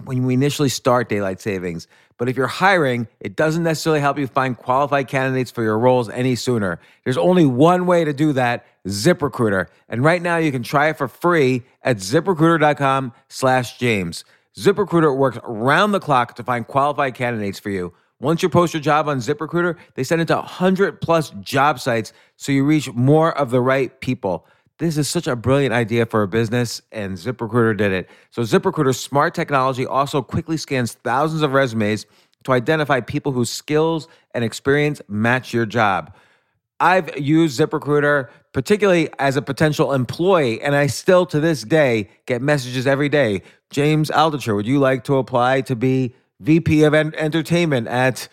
[0.03, 1.87] when we initially start daylight savings.
[2.17, 6.07] But if you're hiring, it doesn't necessarily help you find qualified candidates for your roles
[6.09, 6.79] any sooner.
[7.03, 9.67] There's only one way to do that, ZipRecruiter.
[9.89, 14.23] And right now you can try it for free at ziprecruiter.com slash James.
[14.55, 17.93] ZipRecruiter works around the clock to find qualified candidates for you.
[18.21, 22.13] Once you post your job on ZipRecruiter, they send it to 100 plus job sites
[22.37, 24.45] so you reach more of the right people.
[24.77, 28.09] This is such a brilliant idea for a business, and ZipRecruiter did it.
[28.29, 32.05] So, ZipRecruiter's smart technology also quickly scans thousands of resumes
[32.43, 36.15] to identify people whose skills and experience match your job.
[36.79, 42.41] I've used ZipRecruiter, particularly as a potential employee, and I still to this day get
[42.41, 43.41] messages every day.
[43.71, 48.27] James Altucher, would you like to apply to be VP of Entertainment at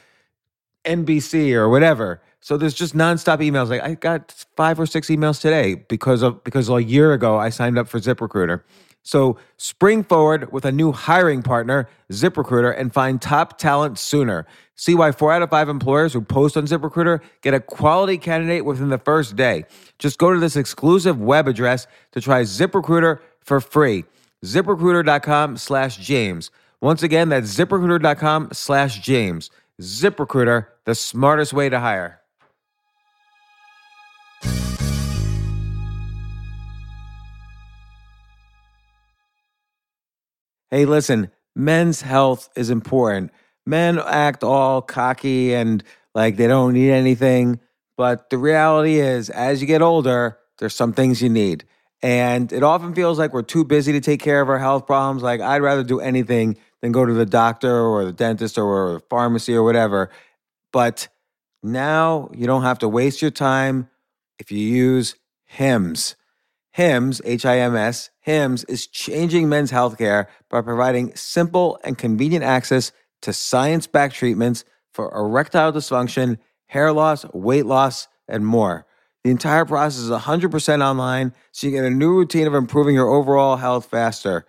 [0.84, 2.20] NBC or whatever?
[2.40, 3.68] So there's just nonstop emails.
[3.68, 7.50] Like I got five or six emails today because of because a year ago I
[7.50, 8.62] signed up for ZipRecruiter.
[9.02, 14.46] So spring forward with a new hiring partner, ZipRecruiter, and find top talent sooner.
[14.74, 18.64] See why four out of five employers who post on ZipRecruiter get a quality candidate
[18.64, 19.64] within the first day.
[19.98, 24.04] Just go to this exclusive web address to try ZipRecruiter for free.
[24.44, 26.50] ZipRecruiter.com slash James.
[26.80, 29.50] Once again, that's ZipRecruiter.com slash James.
[29.80, 32.20] ZipRecruiter, the smartest way to hire.
[40.70, 43.32] Hey, listen, men's health is important.
[43.66, 45.82] Men act all cocky and
[46.14, 47.58] like they don't need anything.
[47.96, 51.64] But the reality is, as you get older, there's some things you need.
[52.02, 55.22] And it often feels like we're too busy to take care of our health problems.
[55.22, 59.00] Like, I'd rather do anything than go to the doctor or the dentist or the
[59.00, 60.10] pharmacy or whatever.
[60.72, 61.08] But
[61.62, 63.88] now you don't have to waste your time
[64.38, 65.14] if you use
[65.44, 66.14] Hims.
[66.72, 72.44] HIMS, H I M S, HIMS is changing men's healthcare by providing simple and convenient
[72.44, 78.86] access to science backed treatments for erectile dysfunction, hair loss, weight loss, and more.
[79.24, 83.08] The entire process is 100% online, so you get a new routine of improving your
[83.08, 84.46] overall health faster.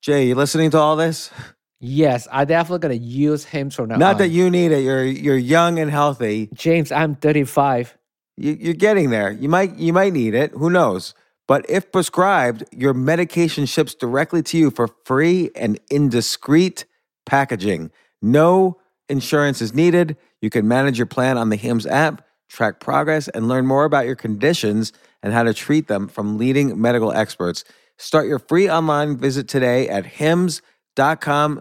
[0.00, 1.30] Jay, you listening to all this?
[1.80, 4.18] Yes, I definitely gonna use him from now Not on.
[4.18, 4.82] that you need it.
[4.82, 6.48] You're you're young and healthy.
[6.54, 7.96] James, I'm 35.
[8.38, 9.30] You, you're getting there.
[9.30, 10.52] You might you might need it.
[10.52, 11.14] Who knows?
[11.46, 16.86] But if prescribed, your medication ships directly to you for free and indiscreet
[17.24, 17.90] packaging.
[18.20, 20.16] No insurance is needed.
[20.40, 24.06] You can manage your plan on the HIMS app, track progress, and learn more about
[24.06, 27.64] your conditions and how to treat them from leading medical experts.
[27.96, 30.66] Start your free online visit today at hims.com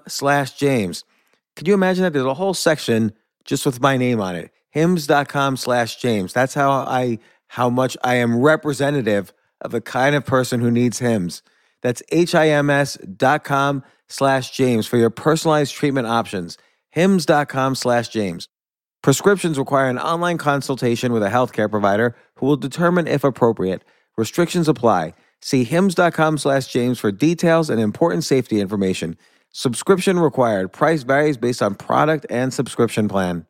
[0.07, 1.03] slash James.
[1.55, 2.13] Could you imagine that?
[2.13, 4.51] There's a whole section just with my name on it.
[4.71, 6.33] Hims.com slash James.
[6.33, 10.99] That's how I how much I am representative of the kind of person who needs
[10.99, 11.41] Hims.
[11.81, 16.57] That's H-I-M-S dot com slash James for your personalized treatment options.
[16.91, 18.49] Hims.com slash James.
[19.01, 23.83] Prescriptions require an online consultation with a healthcare provider who will determine if appropriate.
[24.17, 25.13] Restrictions apply.
[25.45, 29.15] See hims.com slash James for details and important safety information.
[29.51, 30.73] Subscription required.
[30.73, 33.45] Price varies based on product and subscription plan.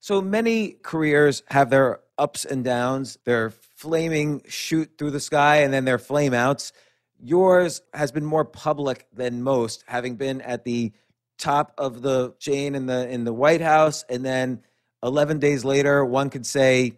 [0.00, 5.72] So many careers have their ups and downs, their flaming shoot through the sky and
[5.72, 6.72] then their flame outs.
[7.20, 10.92] Yours has been more public than most, having been at the
[11.42, 14.62] top of the chain in the in the White House, and then
[15.02, 16.92] 11 days later, one could say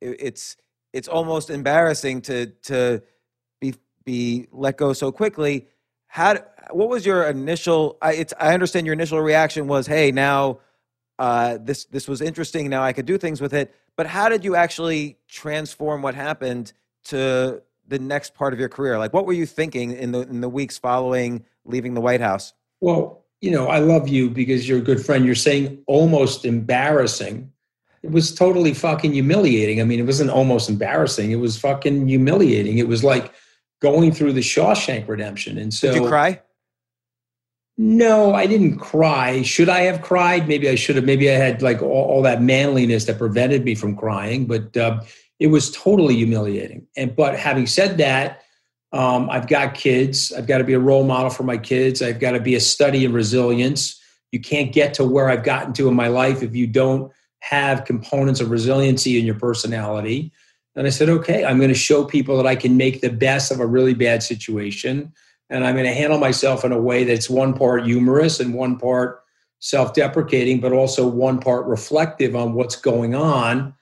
[0.00, 0.56] it's
[0.92, 3.02] it's almost embarrassing to to
[3.60, 5.66] be be let go so quickly.
[6.06, 6.36] How
[6.70, 7.98] what was your initial?
[8.00, 10.60] I it's I understand your initial reaction was, hey, now
[11.18, 12.70] uh, this this was interesting.
[12.70, 13.74] Now I could do things with it.
[13.96, 16.72] But how did you actually transform what happened
[17.06, 18.96] to the next part of your career?
[18.96, 22.54] Like, what were you thinking in the in the weeks following leaving the White House?
[22.80, 25.24] Well, you know, I love you because you're a good friend.
[25.24, 27.52] You're saying almost embarrassing.
[28.02, 29.80] It was totally fucking humiliating.
[29.80, 31.30] I mean, it wasn't almost embarrassing.
[31.30, 32.78] It was fucking humiliating.
[32.78, 33.32] It was like
[33.80, 35.58] going through the Shawshank Redemption.
[35.58, 36.40] And so, Did you cry?
[37.80, 39.42] no, I didn't cry.
[39.42, 40.48] Should I have cried?
[40.48, 41.04] Maybe I should have.
[41.04, 44.46] Maybe I had like all, all that manliness that prevented me from crying.
[44.46, 45.00] But uh,
[45.38, 46.88] it was totally humiliating.
[46.96, 48.42] And but having said that,
[48.92, 50.32] um, I've got kids.
[50.32, 52.00] I've got to be a role model for my kids.
[52.00, 54.00] I've got to be a study in resilience.
[54.32, 57.84] You can't get to where I've gotten to in my life if you don't have
[57.84, 60.32] components of resiliency in your personality.
[60.74, 63.50] And I said, okay, I'm going to show people that I can make the best
[63.50, 65.12] of a really bad situation.
[65.50, 68.78] And I'm going to handle myself in a way that's one part humorous and one
[68.78, 69.22] part
[69.60, 73.74] self deprecating, but also one part reflective on what's going on.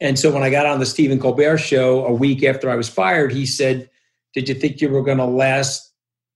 [0.00, 2.88] And so when I got on the Stephen Colbert show a week after I was
[2.88, 3.88] fired, he said,
[4.34, 5.92] Did you think you were going to last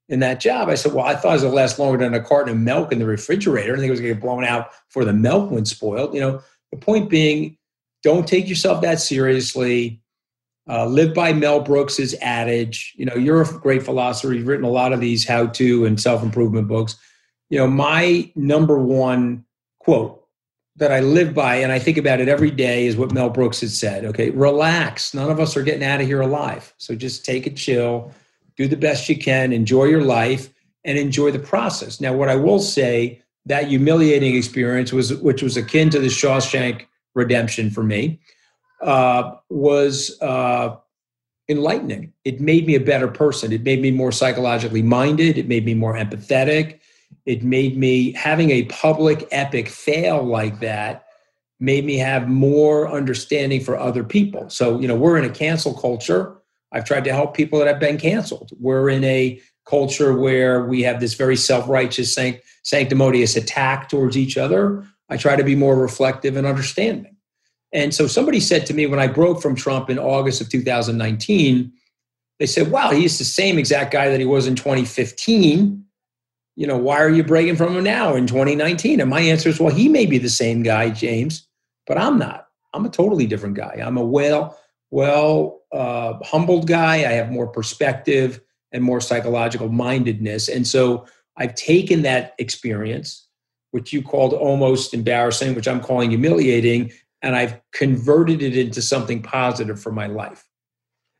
[0.08, 0.68] in that job?
[0.68, 2.60] I said, Well, I thought it was going to last longer than a carton of
[2.60, 3.74] milk in the refrigerator.
[3.74, 6.14] I think it was going to get blown out before the milk went spoiled.
[6.14, 7.56] You know, the point being,
[8.02, 10.00] don't take yourself that seriously.
[10.68, 12.92] Uh, live by Mel Brooks's adage.
[12.96, 14.34] You know, you're a great philosopher.
[14.34, 16.96] You've written a lot of these how-to and self-improvement books.
[17.50, 19.44] You know, my number one
[19.78, 20.15] quote
[20.76, 23.62] that I live by, and I think about it every day, is what Mel Brooks
[23.62, 24.04] has said.
[24.04, 25.14] Okay, relax.
[25.14, 26.74] None of us are getting out of here alive.
[26.76, 28.12] So just take it chill,
[28.56, 30.52] do the best you can, enjoy your life,
[30.84, 32.00] and enjoy the process.
[32.00, 36.86] Now, what I will say, that humiliating experience was, which was akin to the Shawshank
[37.14, 38.20] Redemption for me,
[38.82, 40.76] uh, was uh,
[41.48, 42.12] enlightening.
[42.24, 43.52] It made me a better person.
[43.52, 45.38] It made me more psychologically minded.
[45.38, 46.80] It made me more empathetic.
[47.24, 51.06] It made me having a public epic fail like that
[51.58, 54.48] made me have more understanding for other people.
[54.50, 56.36] So, you know, we're in a cancel culture.
[56.72, 58.50] I've tried to help people that have been canceled.
[58.60, 64.36] We're in a culture where we have this very self-righteous, sanct- sanctimonious attack towards each
[64.36, 64.86] other.
[65.08, 67.16] I try to be more reflective and understanding.
[67.72, 71.72] And so somebody said to me when I broke from Trump in August of 2019,
[72.38, 75.84] they said, wow, he's the same exact guy that he was in 2015.
[76.56, 79.00] You know, why are you breaking from him now in 2019?
[79.00, 81.46] And my answer is, well, he may be the same guy, James,
[81.86, 82.48] but I'm not.
[82.72, 83.80] I'm a totally different guy.
[83.84, 84.58] I'm a well,
[84.90, 86.96] well, uh, humbled guy.
[86.96, 88.40] I have more perspective
[88.72, 90.48] and more psychological mindedness.
[90.48, 93.26] And so I've taken that experience,
[93.70, 96.92] which you called almost embarrassing, which I'm calling humiliating,
[97.22, 100.48] and I've converted it into something positive for my life.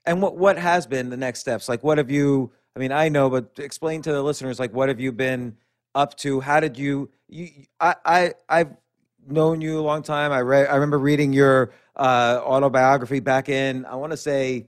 [0.05, 1.68] And what what has been the next steps?
[1.68, 2.53] Like, what have you?
[2.76, 5.56] I mean, I know, but explain to the listeners, like, what have you been
[5.94, 6.40] up to?
[6.40, 7.08] How did you?
[7.26, 7.48] You,
[7.80, 8.76] I, I, I've
[9.26, 10.30] known you a long time.
[10.30, 10.68] I read.
[10.68, 13.86] I remember reading your uh, autobiography back in.
[13.86, 14.66] I want to say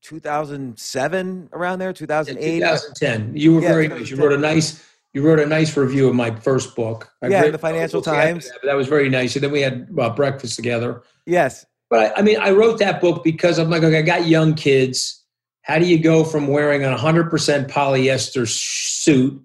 [0.00, 2.60] 2007, around there, 2008.
[2.60, 3.36] 2010.
[3.36, 4.10] You were Yeah, very nice.
[4.10, 4.82] You wrote a nice.
[5.12, 7.12] You wrote a nice review of my first book.
[7.20, 8.46] I Yeah, read the Financial Times.
[8.46, 9.36] That, but that was very nice.
[9.36, 11.02] And then we had uh, breakfast together.
[11.26, 11.66] Yes.
[11.90, 14.54] But I, I mean, I wrote that book because I'm like, okay, I got young
[14.54, 15.21] kids.
[15.62, 17.30] How do you go from wearing a 100%
[17.68, 19.40] polyester suit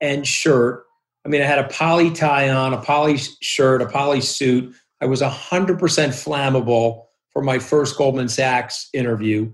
[0.00, 0.84] and shirt?
[1.24, 4.74] I mean, I had a poly tie on, a poly shirt, a poly suit.
[5.00, 9.52] I was 100% flammable for my first Goldman Sachs interview.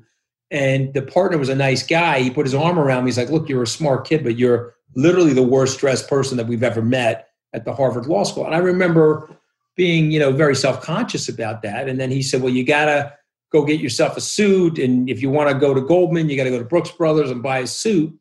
[0.50, 2.20] And the partner was a nice guy.
[2.20, 3.08] He put his arm around me.
[3.08, 6.46] He's like, Look, you're a smart kid, but you're literally the worst dressed person that
[6.46, 8.44] we've ever met at the Harvard Law School.
[8.44, 9.34] And I remember
[9.76, 11.88] being, you know, very self-conscious about that.
[11.88, 13.14] And then he said, Well, you gotta
[13.52, 14.78] go get yourself a suit.
[14.78, 17.30] And if you want to go to Goldman, you got to go to Brooks Brothers
[17.30, 18.18] and buy a suit.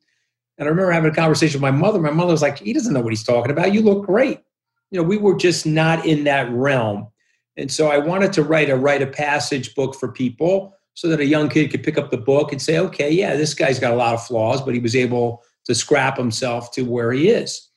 [0.58, 2.00] And I remember having a conversation with my mother.
[2.00, 3.74] My mother was like, he doesn't know what he's talking about.
[3.74, 4.42] You look great.
[4.92, 7.08] You know, we were just not in that realm.
[7.58, 11.20] And so I wanted to write a rite of passage book for people so that
[11.20, 13.94] a young kid could pick up the book and say, okay, yeah, this guy's got
[13.94, 17.70] a lot of flaws, but he was able to scrap himself to where he is.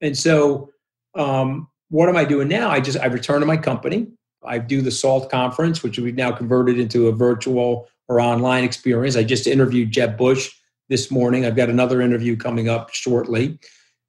[0.00, 0.70] And so
[1.14, 2.70] um, what am I doing now?
[2.70, 4.06] I just I return to my company.
[4.44, 9.16] I do the SALT conference, which we've now converted into a virtual or online experience.
[9.16, 10.50] I just interviewed Jeb Bush
[10.88, 11.44] this morning.
[11.44, 13.58] I've got another interview coming up shortly,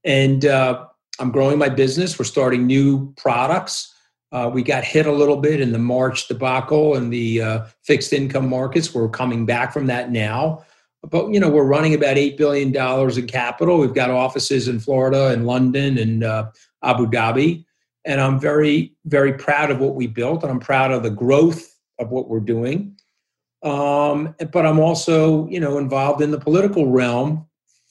[0.04, 0.86] and uh,
[1.20, 2.18] I'm growing my business.
[2.18, 3.94] We're starting new products.
[4.32, 8.14] Uh, we got hit a little bit in the March debacle in the uh, fixed
[8.14, 8.94] income markets.
[8.94, 10.64] We're coming back from that now.
[11.10, 13.80] But you know, we're running about eight billion dollars in capital.
[13.80, 16.52] We've got offices in Florida and London and uh,
[16.84, 17.66] Abu Dhabi,
[18.06, 21.78] and I'm very, very proud of what we built, and I'm proud of the growth
[22.00, 22.98] of what we're doing.
[23.64, 27.46] Um, but I'm also, you know, involved in the political realm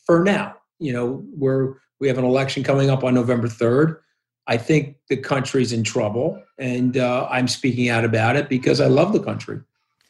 [0.05, 0.57] for now.
[0.79, 3.99] You know, we're we have an election coming up on November 3rd.
[4.47, 8.87] I think the country's in trouble, and uh, I'm speaking out about it because I
[8.87, 9.61] love the country.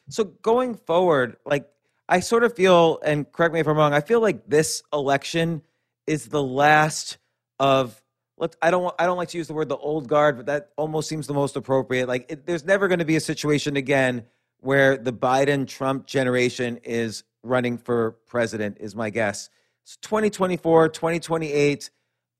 [0.08, 1.68] So going forward, like
[2.08, 5.62] I sort of feel, and correct me if I'm wrong, I feel like this election
[6.06, 7.18] is the last
[7.58, 8.00] of.
[8.40, 8.92] Let I don't.
[8.98, 11.34] I don't like to use the word the old guard, but that almost seems the
[11.34, 12.08] most appropriate.
[12.08, 14.24] Like, it, there's never going to be a situation again
[14.60, 18.78] where the Biden Trump generation is running for president.
[18.80, 19.50] Is my guess.
[19.84, 21.90] It's 2024, 2028.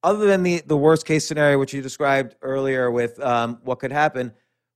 [0.03, 3.93] Other than the the worst case scenario, which you described earlier, with um, what could
[3.93, 4.33] happen,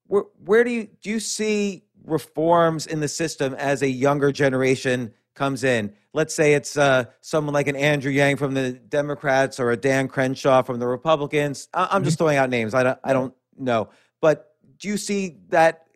[0.06, 5.10] where where do you do you see reforms in the system as a younger generation
[5.34, 5.92] comes in?
[6.12, 10.08] Let's say it's uh, someone like an Andrew Yang from the Democrats or a Dan
[10.08, 11.68] Crenshaw from the Republicans.
[11.74, 12.74] I- I'm just throwing out names.
[12.74, 13.88] I don't, I don't know.
[14.20, 15.86] But do you see that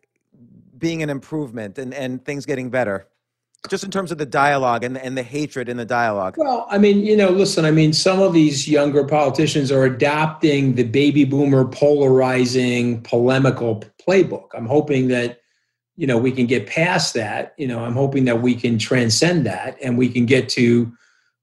[0.77, 3.07] being an improvement and, and things getting better?
[3.69, 6.35] Just in terms of the dialogue and, and the hatred in the dialogue.
[6.37, 10.75] Well, I mean, you know, listen, I mean, some of these younger politicians are adopting
[10.75, 14.47] the baby boomer polarizing polemical playbook.
[14.53, 15.38] I'm hoping that,
[15.99, 17.53] you know, we can get past that.
[17.57, 20.89] You know, I'm hoping that we can transcend that and we can get to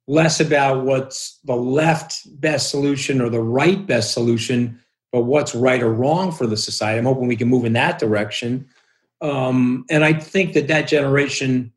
[0.08, 4.80] less about what's the left best solution or the right best solution,
[5.12, 6.98] but what's right or wrong for the society.
[6.98, 8.66] I'm hoping we can move in that direction.
[9.20, 11.70] Um, and I think that that generation,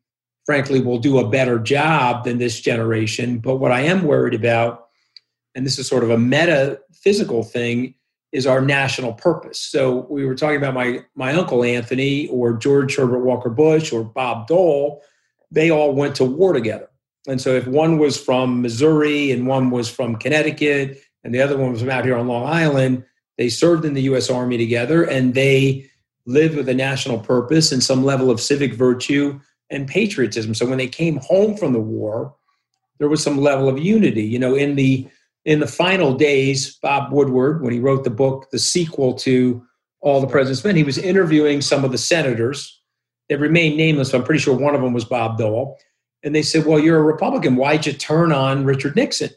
[0.46, 3.40] frankly, will do a better job than this generation.
[3.40, 4.88] But what I am worried about,
[5.54, 7.94] and this is sort of a metaphysical thing,
[8.32, 9.58] is our national purpose.
[9.58, 14.04] So we were talking about my my uncle Anthony or George Herbert Walker Bush or
[14.04, 15.02] Bob Dole.
[15.50, 16.88] They all went to war together.
[17.26, 21.56] And so if one was from Missouri and one was from Connecticut and the other
[21.56, 23.04] one was from out here on Long Island,
[23.36, 25.90] they served in the US Army together and they
[26.26, 30.54] lived with a national purpose and some level of civic virtue and patriotism.
[30.54, 32.34] So when they came home from the war,
[32.98, 34.22] there was some level of unity.
[34.22, 35.08] You know, in the
[35.44, 39.64] in the final days, Bob Woodward, when he wrote the book, the sequel to
[40.00, 42.80] All the President's Men, he was interviewing some of the senators.
[43.28, 45.78] They remained nameless, I'm pretty sure one of them was Bob Dole.
[46.22, 47.56] And they said, Well, you're a Republican.
[47.56, 49.30] Why'd you turn on Richard Nixon?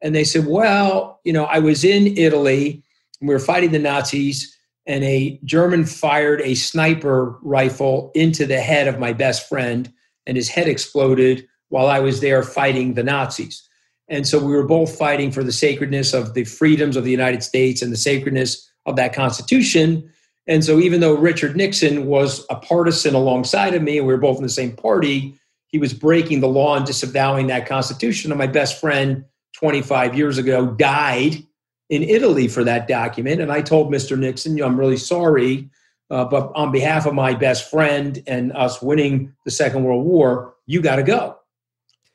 [0.00, 2.82] And they said, Well, you know, I was in Italy
[3.20, 4.54] and we were fighting the Nazis
[4.86, 9.90] and a German fired a sniper rifle into the head of my best friend,
[10.26, 13.66] and his head exploded while I was there fighting the Nazis.
[14.08, 17.42] And so we were both fighting for the sacredness of the freedoms of the United
[17.42, 20.10] States and the sacredness of that Constitution.
[20.46, 24.20] And so even though Richard Nixon was a partisan alongside of me, and we were
[24.20, 25.34] both in the same party,
[25.68, 28.30] he was breaking the law and disavowing that Constitution.
[28.30, 29.24] And my best friend
[29.54, 31.42] 25 years ago died
[31.88, 33.40] in Italy for that document.
[33.40, 34.18] And I told Mr.
[34.18, 35.70] Nixon, I'm really sorry,
[36.10, 40.54] uh, but on behalf of my best friend and us winning the Second World War,
[40.66, 41.38] you got to go.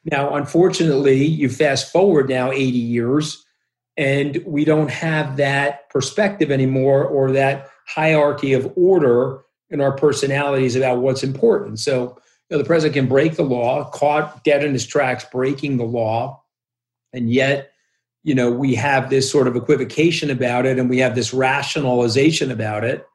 [0.06, 3.46] Now, unfortunately, you fast forward now 80 years,
[3.98, 10.76] and we don't have that perspective anymore or that hierarchy of order in our personalities
[10.76, 11.80] about what's important.
[11.80, 12.18] So,
[12.50, 15.84] you know, the president can break the law, caught dead in his tracks, breaking the
[15.84, 16.42] law,
[17.14, 17.72] and yet,
[18.24, 22.52] you know, we have this sort of equivocation about it, and we have this rationalization
[22.52, 23.06] about it,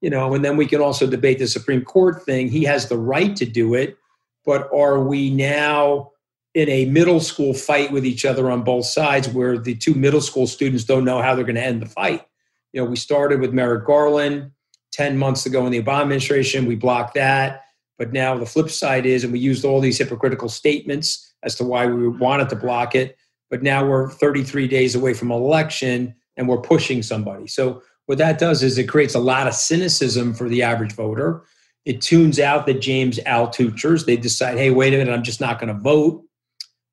[0.00, 2.48] you know, and then we can also debate the Supreme Court thing.
[2.48, 3.96] He has the right to do it,
[4.44, 6.12] but are we now?
[6.54, 10.20] In a middle school fight with each other on both sides where the two middle
[10.20, 12.24] school students don't know how they're going to end the fight.
[12.72, 14.50] You know, we started with Merrick Garland
[14.92, 16.66] 10 months ago in the Obama administration.
[16.66, 17.62] We blocked that.
[17.98, 21.64] But now the flip side is, and we used all these hypocritical statements as to
[21.64, 23.16] why we wanted to block it.
[23.50, 27.46] But now we're 33 days away from election and we're pushing somebody.
[27.46, 31.44] So what that does is it creates a lot of cynicism for the average voter.
[31.84, 34.06] It tunes out the James Altuchers.
[34.06, 36.24] They decide, hey, wait a minute, I'm just not going to vote.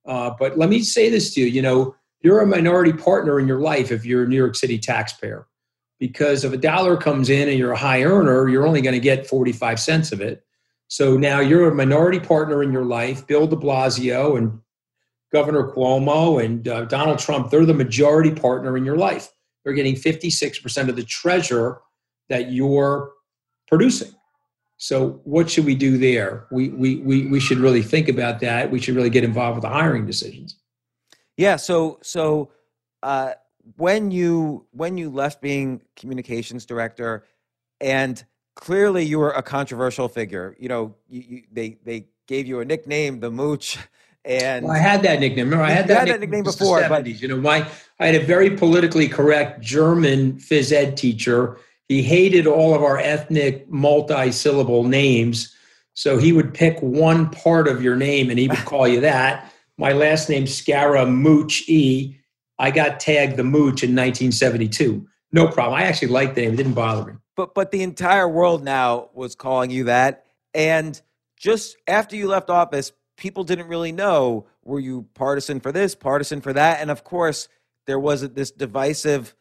[0.05, 3.47] Uh, but let me say this to you you know, you're a minority partner in
[3.47, 5.45] your life if you're a New York City taxpayer.
[5.99, 8.99] Because if a dollar comes in and you're a high earner, you're only going to
[8.99, 10.43] get 45 cents of it.
[10.87, 13.27] So now you're a minority partner in your life.
[13.27, 14.59] Bill de Blasio and
[15.31, 19.29] Governor Cuomo and uh, Donald Trump, they're the majority partner in your life.
[19.63, 21.81] They're getting 56% of the treasure
[22.29, 23.11] that you're
[23.67, 24.14] producing.
[24.77, 26.47] So what should we do there?
[26.51, 28.69] We, we, we, we should really think about that.
[28.71, 30.57] We should really get involved with the hiring decisions.
[31.37, 31.55] Yeah.
[31.55, 32.51] So, so,
[33.03, 33.33] uh,
[33.77, 37.25] when you, when you left being communications director
[37.81, 38.23] and
[38.55, 42.65] clearly you were a controversial figure, you know, you, you, they, they gave you a
[42.65, 43.77] nickname, the mooch.
[44.23, 45.45] And well, I had that nickname.
[45.45, 46.89] Remember, I had that, had that nickname before, 70s.
[46.89, 47.67] but you know, my
[47.99, 52.97] I had a very politically correct German phys ed teacher he hated all of our
[52.97, 55.55] ethnic multi-syllable names.
[55.93, 59.51] So he would pick one part of your name and he would call you that.
[59.77, 61.67] My last name Scaramucci.
[61.67, 62.19] E.
[62.57, 65.05] I got tagged the Mooch in 1972.
[65.31, 65.79] No problem.
[65.79, 66.53] I actually liked the name.
[66.53, 67.17] It didn't bother me.
[67.35, 70.25] But but the entire world now was calling you that.
[70.53, 70.99] And
[71.37, 76.39] just after you left office, people didn't really know were you partisan for this, partisan
[76.41, 77.49] for that, and of course
[77.85, 79.35] there was this divisive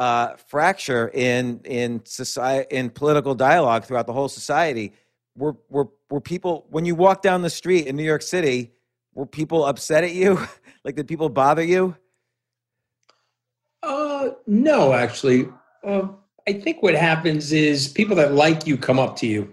[0.00, 4.94] uh, fracture in in society in political dialogue throughout the whole society.
[5.36, 8.72] Were were were people when you walk down the street in New York City?
[9.12, 10.40] Were people upset at you?
[10.84, 11.94] like did people bother you?
[13.82, 15.48] Uh, no, actually.
[15.84, 16.08] Uh,
[16.48, 19.52] I think what happens is people that like you come up to you.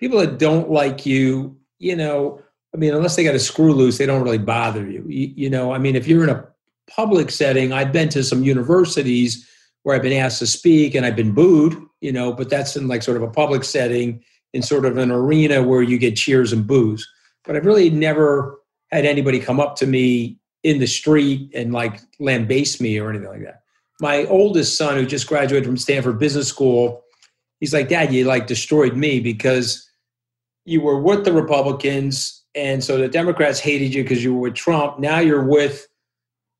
[0.00, 2.40] People that don't like you, you know,
[2.74, 5.04] I mean, unless they got a screw loose, they don't really bother you.
[5.06, 6.46] You, you know, I mean, if you're in a
[6.90, 9.46] public setting, I've been to some universities
[9.86, 12.88] where I've been asked to speak and I've been booed, you know, but that's in
[12.88, 14.20] like sort of a public setting
[14.52, 17.08] in sort of an arena where you get cheers and boos.
[17.44, 18.58] But I've really never
[18.90, 23.28] had anybody come up to me in the street and like lambaste me or anything
[23.28, 23.60] like that.
[24.00, 27.04] My oldest son, who just graduated from Stanford Business School,
[27.60, 29.88] he's like, Dad, you like destroyed me because
[30.64, 32.42] you were with the Republicans.
[32.56, 34.98] And so the Democrats hated you because you were with Trump.
[34.98, 35.86] Now you're with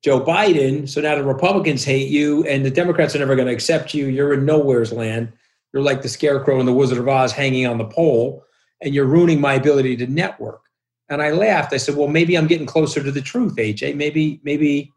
[0.07, 0.87] Joe Biden.
[0.87, 4.05] So now the Republicans hate you, and the Democrats are never going to accept you.
[4.05, 5.33] You're in nowhere's land.
[5.73, 8.45] You're like the scarecrow in the Wizard of Oz hanging on the pole,
[8.81, 10.61] and you're ruining my ability to network.
[11.09, 11.73] And I laughed.
[11.73, 13.97] I said, "Well, maybe I'm getting closer to the truth, AJ.
[13.97, 14.93] Maybe, maybe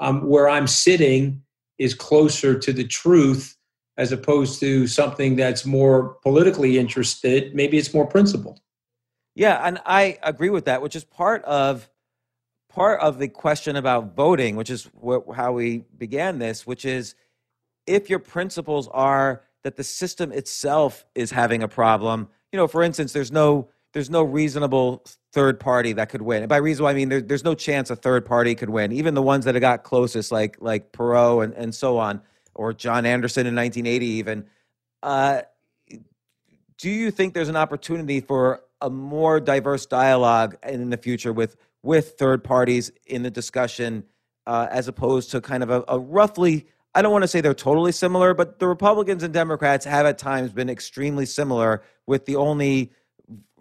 [0.00, 1.42] um, where I'm sitting
[1.76, 3.58] is closer to the truth
[3.98, 7.54] as opposed to something that's more politically interested.
[7.54, 8.60] Maybe it's more principled."
[9.34, 11.90] Yeah, and I agree with that, which is part of
[12.74, 17.14] part of the question about voting, which is wh- how we began this, which is
[17.86, 22.82] if your principles are that the system itself is having a problem, you know, for
[22.82, 26.42] instance, there's no there's no reasonable third party that could win.
[26.42, 28.90] And by reasonable, I mean there, there's no chance a third party could win.
[28.90, 32.22] Even the ones that have got closest, like like Perot and, and so on,
[32.54, 34.46] or John Anderson in 1980, even.
[35.02, 35.42] Uh,
[36.78, 41.56] do you think there's an opportunity for a more diverse dialogue in the future with
[41.84, 44.04] with third parties in the discussion
[44.46, 47.54] uh, as opposed to kind of a, a roughly I don't want to say they're
[47.54, 52.36] totally similar, but the Republicans and Democrats have at times been extremely similar, with the
[52.36, 52.92] only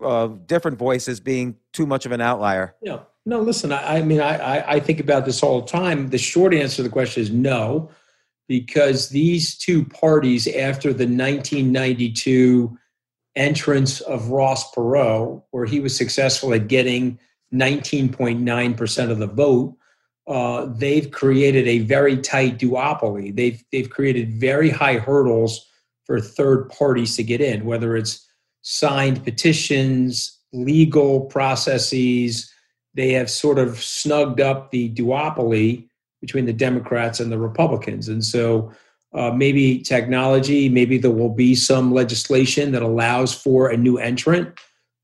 [0.03, 2.75] uh, different voices being too much of an outlier.
[2.81, 2.99] Yeah.
[3.25, 6.09] No, listen, I, I mean, I, I think about this all the time.
[6.09, 7.89] The short answer to the question is no,
[8.47, 12.77] because these two parties, after the 1992
[13.35, 17.17] entrance of Ross Perot, where he was successful at getting
[17.53, 19.75] 19.9% of the vote,
[20.27, 23.35] uh, they've created a very tight duopoly.
[23.35, 25.65] They've, they've created very high hurdles
[26.05, 28.25] for third parties to get in, whether it's
[28.61, 32.51] signed petitions, legal processes.
[32.93, 35.87] They have sort of snugged up the duopoly
[36.21, 38.07] between the Democrats and the Republicans.
[38.07, 38.71] And so
[39.13, 44.57] uh, maybe technology, maybe there will be some legislation that allows for a new entrant,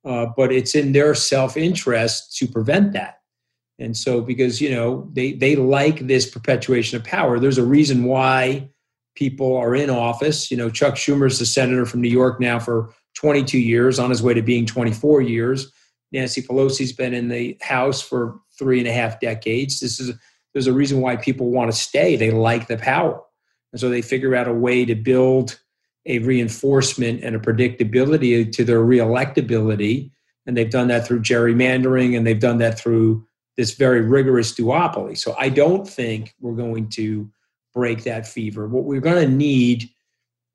[0.06, 3.20] uh, but it's in their self interest to prevent that.
[3.80, 8.04] And so, because you know they they like this perpetuation of power, there's a reason
[8.04, 8.70] why
[9.16, 10.52] people are in office.
[10.52, 14.22] You know, Chuck Schumer's the senator from New York now for 22 years, on his
[14.22, 15.72] way to being 24 years.
[16.12, 19.80] Nancy Pelosi's been in the House for three and a half decades.
[19.80, 20.14] This is
[20.54, 22.16] there's a reason why people want to stay.
[22.16, 23.22] They like the power,
[23.72, 25.60] and so they figure out a way to build
[26.06, 30.12] a reinforcement and a predictability to their reelectability.
[30.46, 33.26] And they've done that through gerrymandering, and they've done that through
[33.58, 35.18] this very rigorous duopoly.
[35.18, 37.30] So I don't think we're going to
[37.74, 38.68] break that fever.
[38.68, 39.90] What we're going to need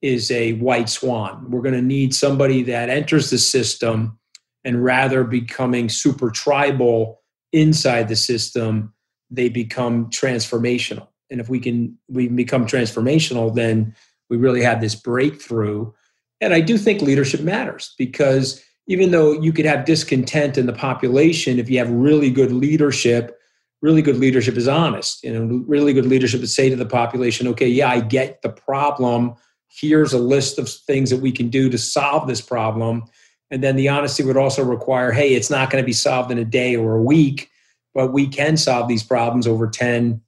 [0.03, 1.51] is a white swan.
[1.51, 4.19] We're going to need somebody that enters the system
[4.65, 7.21] and rather becoming super tribal
[7.53, 8.93] inside the system,
[9.31, 11.09] they become transformational.
[11.31, 13.95] And if we can we become transformational, then
[14.31, 15.93] we really had this breakthrough.
[16.41, 20.73] And I do think leadership matters because even though you could have discontent in the
[20.73, 23.39] population, if you have really good leadership,
[23.81, 25.23] really good leadership is honest.
[25.25, 28.51] You know, really good leadership is say to the population, okay, yeah, I get the
[28.51, 29.35] problem.
[29.69, 33.05] Here's a list of things that we can do to solve this problem.
[33.51, 36.39] And then the honesty would also require, hey, it's not going to be solved in
[36.39, 37.51] a day or a week,
[37.95, 40.21] but we can solve these problems over 10,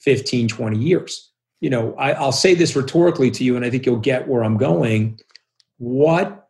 [0.00, 1.29] 15, 20 years.
[1.60, 4.42] You know, I, I'll say this rhetorically to you, and I think you'll get where
[4.42, 5.20] I'm going.
[5.78, 6.48] What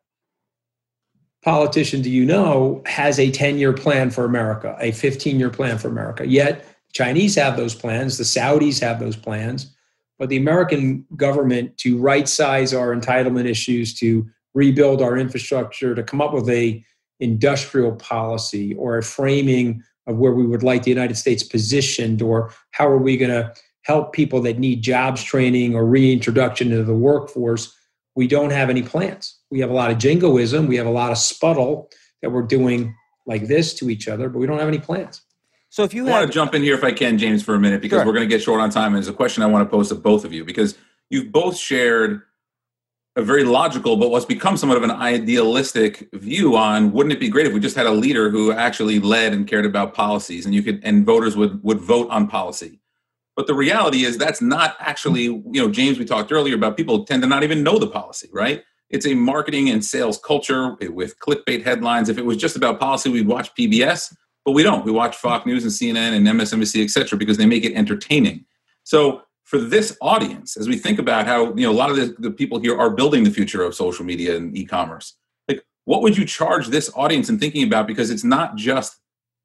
[1.42, 5.78] politician do you know has a 10 year plan for America, a 15 year plan
[5.78, 6.26] for America?
[6.26, 9.74] Yet, Chinese have those plans, the Saudis have those plans,
[10.18, 16.02] but the American government to right size our entitlement issues, to rebuild our infrastructure, to
[16.02, 16.84] come up with a
[17.20, 22.52] industrial policy or a framing of where we would like the United States positioned, or
[22.72, 23.52] how are we going to
[23.90, 27.74] help people that need jobs training or reintroduction into the workforce,
[28.14, 29.38] we don't have any plans.
[29.50, 31.90] We have a lot of jingoism, we have a lot of sputtle
[32.22, 32.94] that we're doing
[33.26, 35.22] like this to each other, but we don't have any plans.
[35.70, 37.54] So if you I have, want to jump in here if I can, James, for
[37.54, 38.06] a minute, because Sure.
[38.06, 38.86] we're going to get short on time.
[38.88, 40.76] And there's a question I want to pose to both of you because
[41.10, 42.22] you've both shared
[43.16, 47.28] a very logical, but what's become somewhat of an idealistic view on wouldn't it be
[47.28, 50.54] great if we just had a leader who actually led and cared about policies and
[50.54, 52.79] you could and voters would would vote on policy.
[53.40, 57.06] But the reality is that's not actually, you know, James, we talked earlier about people
[57.06, 58.62] tend to not even know the policy, right?
[58.90, 62.10] It's a marketing and sales culture with clickbait headlines.
[62.10, 64.14] If it was just about policy, we'd watch PBS,
[64.44, 64.84] but we don't.
[64.84, 68.44] We watch Fox News and CNN and MSNBC, et cetera, because they make it entertaining.
[68.84, 72.14] So for this audience, as we think about how, you know, a lot of the,
[72.18, 75.16] the people here are building the future of social media and e-commerce,
[75.48, 77.86] like what would you charge this audience in thinking about?
[77.86, 78.98] Because it's not just,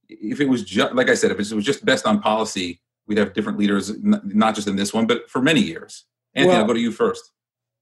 [0.09, 3.17] if it was just, like I said, if it was just best on policy, we'd
[3.17, 6.05] have different leaders, n- not just in this one, but for many years.
[6.33, 7.31] Anthony, Well- I'll go to you first.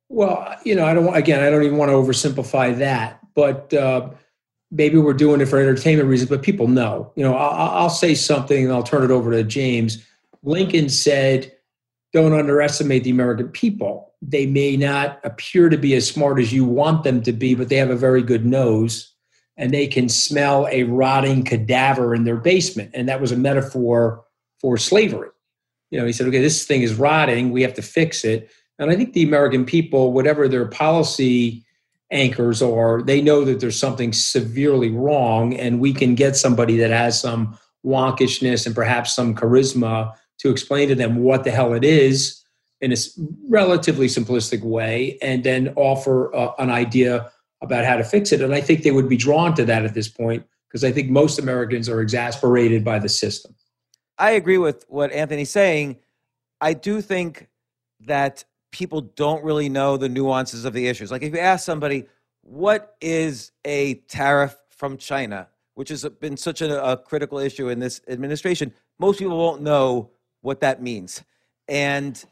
[0.09, 1.15] Well, you know, I don't.
[1.15, 4.09] Again, I don't even want to oversimplify that, but uh,
[4.69, 6.29] maybe we're doing it for entertainment reasons.
[6.29, 7.11] But people know.
[7.15, 10.05] You know, I'll, I'll say something, and I'll turn it over to James.
[10.43, 11.51] Lincoln said,
[12.11, 14.13] "Don't underestimate the American people.
[14.21, 17.69] They may not appear to be as smart as you want them to be, but
[17.69, 19.11] they have a very good nose,
[19.57, 24.25] and they can smell a rotting cadaver in their basement." And that was a metaphor
[24.63, 25.29] for slavery.
[25.91, 27.51] You know, he said, "Okay, this thing is rotting.
[27.51, 28.49] We have to fix it."
[28.79, 31.63] And I think the American people, whatever their policy
[32.09, 36.89] anchors are, they know that there's something severely wrong, and we can get somebody that
[36.89, 37.55] has some
[37.85, 42.41] wonkishness and perhaps some charisma to explain to them what the hell it is
[42.81, 42.95] in a
[43.49, 47.29] relatively simplistic way, and then offer uh, an idea
[47.61, 48.41] about how to fix it.
[48.41, 51.09] And I think they would be drawn to that at this point because I think
[51.09, 53.55] most Americans are exasperated by the system.
[54.23, 55.97] I agree with what Anthony's saying.
[56.61, 57.49] I do think
[58.05, 61.11] that people don't really know the nuances of the issues.
[61.11, 62.05] Like if you ask somebody,
[62.39, 67.79] what is a tariff from China, which has been such a, a critical issue in
[67.79, 70.09] this administration, most people won't know
[70.39, 71.21] what that means.
[71.67, 72.23] And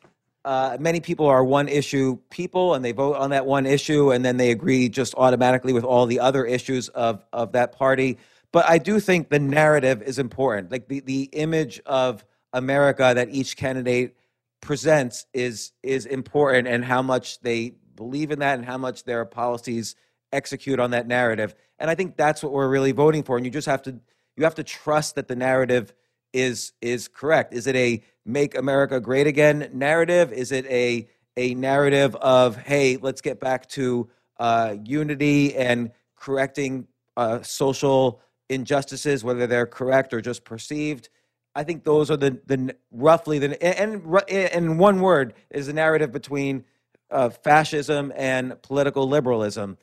[0.45, 4.23] uh, many people are one issue people and they vote on that one issue and
[4.23, 8.17] then they agree just automatically with all the other issues of, of that party.
[8.53, 10.71] But I do think the narrative is important.
[10.71, 14.15] Like the, the image of America that each candidate
[14.61, 19.25] presents is is important and how much they believe in that and how much their
[19.25, 19.95] policies
[20.31, 21.55] execute on that narrative.
[21.79, 23.37] And I think that's what we're really voting for.
[23.37, 23.99] And you just have to
[24.37, 25.93] you have to trust that the narrative
[26.33, 27.53] is is correct.
[27.53, 30.31] Is it a make America great again narrative?
[30.31, 36.87] Is it a a narrative of hey, let's get back to uh, unity and correcting
[37.17, 38.21] uh, social
[38.51, 41.09] injustices, whether they're correct or just perceived?
[41.55, 46.11] I think those are the the roughly the and in one word is the narrative
[46.11, 46.63] between
[47.09, 49.77] uh, fascism and political liberalism.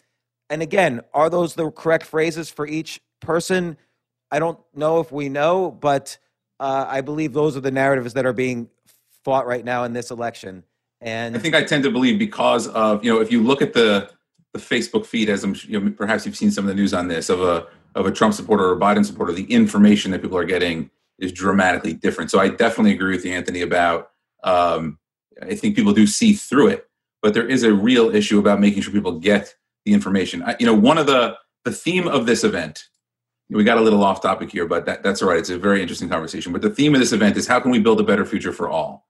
[0.51, 3.77] And again, are those the correct phrases for each person?
[4.31, 6.17] I don't know if we know, but
[6.59, 8.71] uh, I believe those are the narratives that are being
[9.25, 10.65] fought right now in this election.
[11.01, 13.75] And I think I tend to believe because of you know if you look at
[13.75, 14.11] the
[14.55, 17.09] the Facebook feed, as I'm you know, perhaps you've seen some of the news on
[17.09, 20.39] this of a of a Trump supporter or a Biden supporter, the information that people
[20.39, 22.31] are getting is dramatically different.
[22.31, 24.11] So I definitely agree with you, Anthony, about
[24.45, 24.99] um,
[25.43, 26.89] I think people do see through it,
[27.23, 30.43] but there is a real issue about making sure people get the information.
[30.43, 32.85] I, you know, one of the the theme of this event,
[33.51, 35.39] we got a little off topic here, but that, that's all right.
[35.39, 36.53] It's a very interesting conversation.
[36.53, 38.69] But the theme of this event is how can we build a better future for
[38.69, 39.07] all?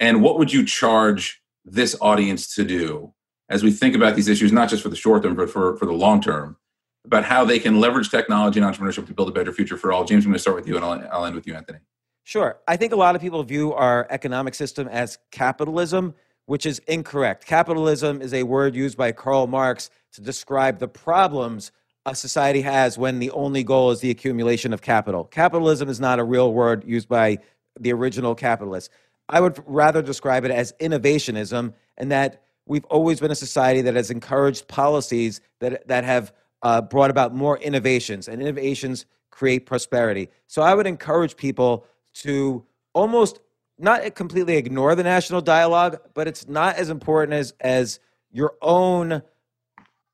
[0.00, 3.12] And what would you charge this audience to do
[3.48, 5.86] as we think about these issues, not just for the short term, but for, for
[5.86, 6.56] the long term,
[7.04, 10.04] about how they can leverage technology and entrepreneurship to build a better future for all?
[10.04, 11.78] James, I'm going to start with you and I'll, I'll end with you, Anthony.
[12.24, 12.58] Sure.
[12.68, 16.14] I think a lot of people view our economic system as capitalism,
[16.46, 17.46] which is incorrect.
[17.46, 21.72] Capitalism is a word used by Karl Marx to describe the problems
[22.06, 25.24] a society has when the only goal is the accumulation of capital.
[25.24, 27.38] Capitalism is not a real word used by
[27.78, 28.90] the original capitalists.
[29.28, 33.94] I would rather describe it as innovationism, and that we've always been a society that
[33.94, 36.32] has encouraged policies that, that have
[36.62, 40.28] uh, brought about more innovations, and innovations create prosperity.
[40.46, 43.40] So I would encourage people to almost
[43.78, 48.00] not completely ignore the national dialogue, but it's not as important as as
[48.30, 49.22] your own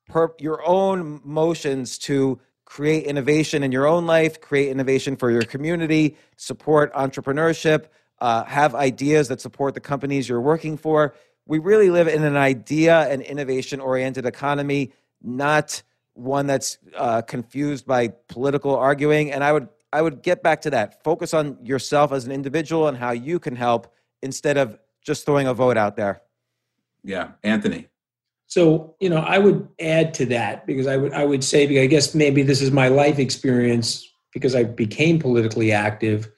[0.07, 5.41] per, your own motions to create innovation in your own life, create innovation for your
[5.41, 7.85] community, support entrepreneurship,
[8.19, 11.13] uh, have ideas that support the companies you're working for.
[11.45, 14.91] We really live in an idea and innovation oriented economy,
[15.21, 15.81] not
[16.17, 19.31] one that's uh, confused by political arguing.
[19.31, 21.03] And I would I would get back to that.
[21.03, 25.47] Focus on yourself as an individual and how you can help instead of just throwing
[25.47, 26.21] a vote out there.
[27.03, 27.87] Yeah, Anthony.
[28.47, 31.83] So, you know, I would add to that because I would I would say because
[31.83, 36.29] I guess maybe this is my life experience because I became politically active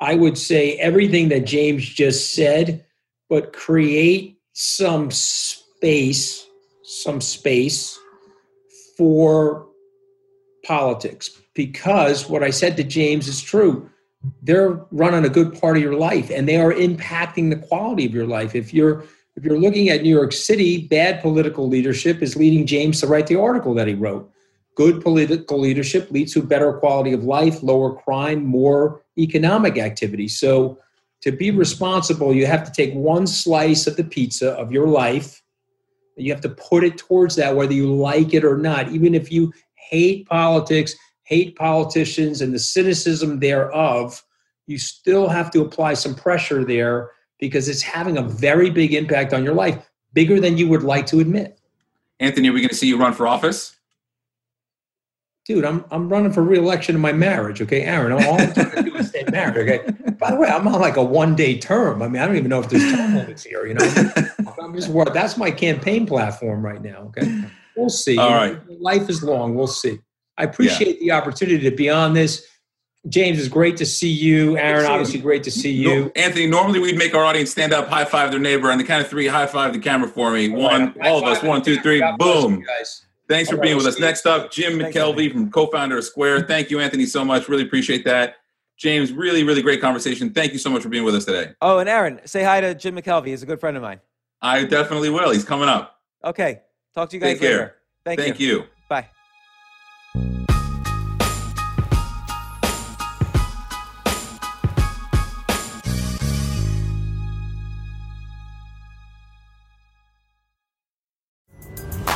[0.00, 2.84] I would say everything that James just said,
[3.28, 6.46] but create some space,
[6.84, 7.98] some space
[8.98, 9.66] for
[10.66, 11.30] politics.
[11.54, 13.88] Because what I said to James is true.
[14.42, 18.12] They're running a good part of your life and they are impacting the quality of
[18.12, 18.54] your life.
[18.54, 19.04] If you're
[19.36, 23.28] if you're looking at New York City, bad political leadership is leading James to write
[23.28, 24.28] the article that he wrote.
[24.74, 30.26] Good political leadership leads to better quality of life, lower crime, more economic activity.
[30.26, 30.78] So,
[31.20, 35.40] to be responsible, you have to take one slice of the pizza of your life.
[36.18, 38.90] You have to put it towards that, whether you like it or not.
[38.90, 40.94] Even if you hate politics,
[41.24, 44.22] hate politicians, and the cynicism thereof,
[44.66, 49.32] you still have to apply some pressure there because it's having a very big impact
[49.32, 51.58] on your life, bigger than you would like to admit.
[52.20, 53.78] Anthony, are we going to see you run for office?
[55.48, 57.60] dude, I'm I'm running for reelection in my marriage.
[57.62, 59.68] Okay, Aaron, all I'm trying to do is stay married.
[59.68, 60.07] Okay.
[60.18, 62.02] By the way, I'm on like a one day term.
[62.02, 63.66] I mean, I don't even know if there's term limits here.
[63.66, 64.12] You know,
[64.60, 65.14] I'm just worried.
[65.14, 67.12] That's my campaign platform right now.
[67.16, 67.44] Okay,
[67.76, 68.18] we'll see.
[68.18, 68.58] All right.
[68.80, 69.54] Life is long.
[69.54, 69.98] We'll see.
[70.36, 71.14] I appreciate yeah.
[71.16, 72.46] the opportunity to be on this.
[73.08, 74.58] James, it's great to see you.
[74.58, 76.04] Aaron, obviously great to see you.
[76.04, 78.84] No, Anthony, normally we'd make our audience stand up, high five their neighbor, and the
[78.84, 80.48] kind of three, high five the camera for me.
[80.48, 82.60] One, all, all of us, one, two, three, boom.
[82.60, 83.04] guys.
[83.28, 83.98] Thanks for being with us.
[83.98, 86.42] Next up, Jim Thanks, McKelvey from co-founder of Square.
[86.42, 87.48] Thank you, Anthony, so much.
[87.48, 88.36] Really appreciate that.
[88.78, 90.30] James, really, really great conversation.
[90.30, 91.52] Thank you so much for being with us today.
[91.60, 93.26] Oh, and Aaron, say hi to Jim McKelvey.
[93.26, 94.00] He's a good friend of mine.
[94.40, 95.30] I definitely will.
[95.30, 95.98] He's coming up.
[96.24, 96.62] Okay.
[96.94, 97.58] Talk to you guys Take later.
[97.58, 97.74] Care.
[98.04, 98.48] Thank, Thank you.
[98.48, 98.64] you.
[98.88, 99.08] Bye.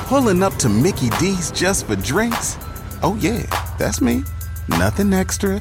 [0.07, 2.57] Pulling up to Mickey D's just for drinks?
[3.03, 3.43] Oh, yeah,
[3.79, 4.23] that's me.
[4.69, 5.61] Nothing extra,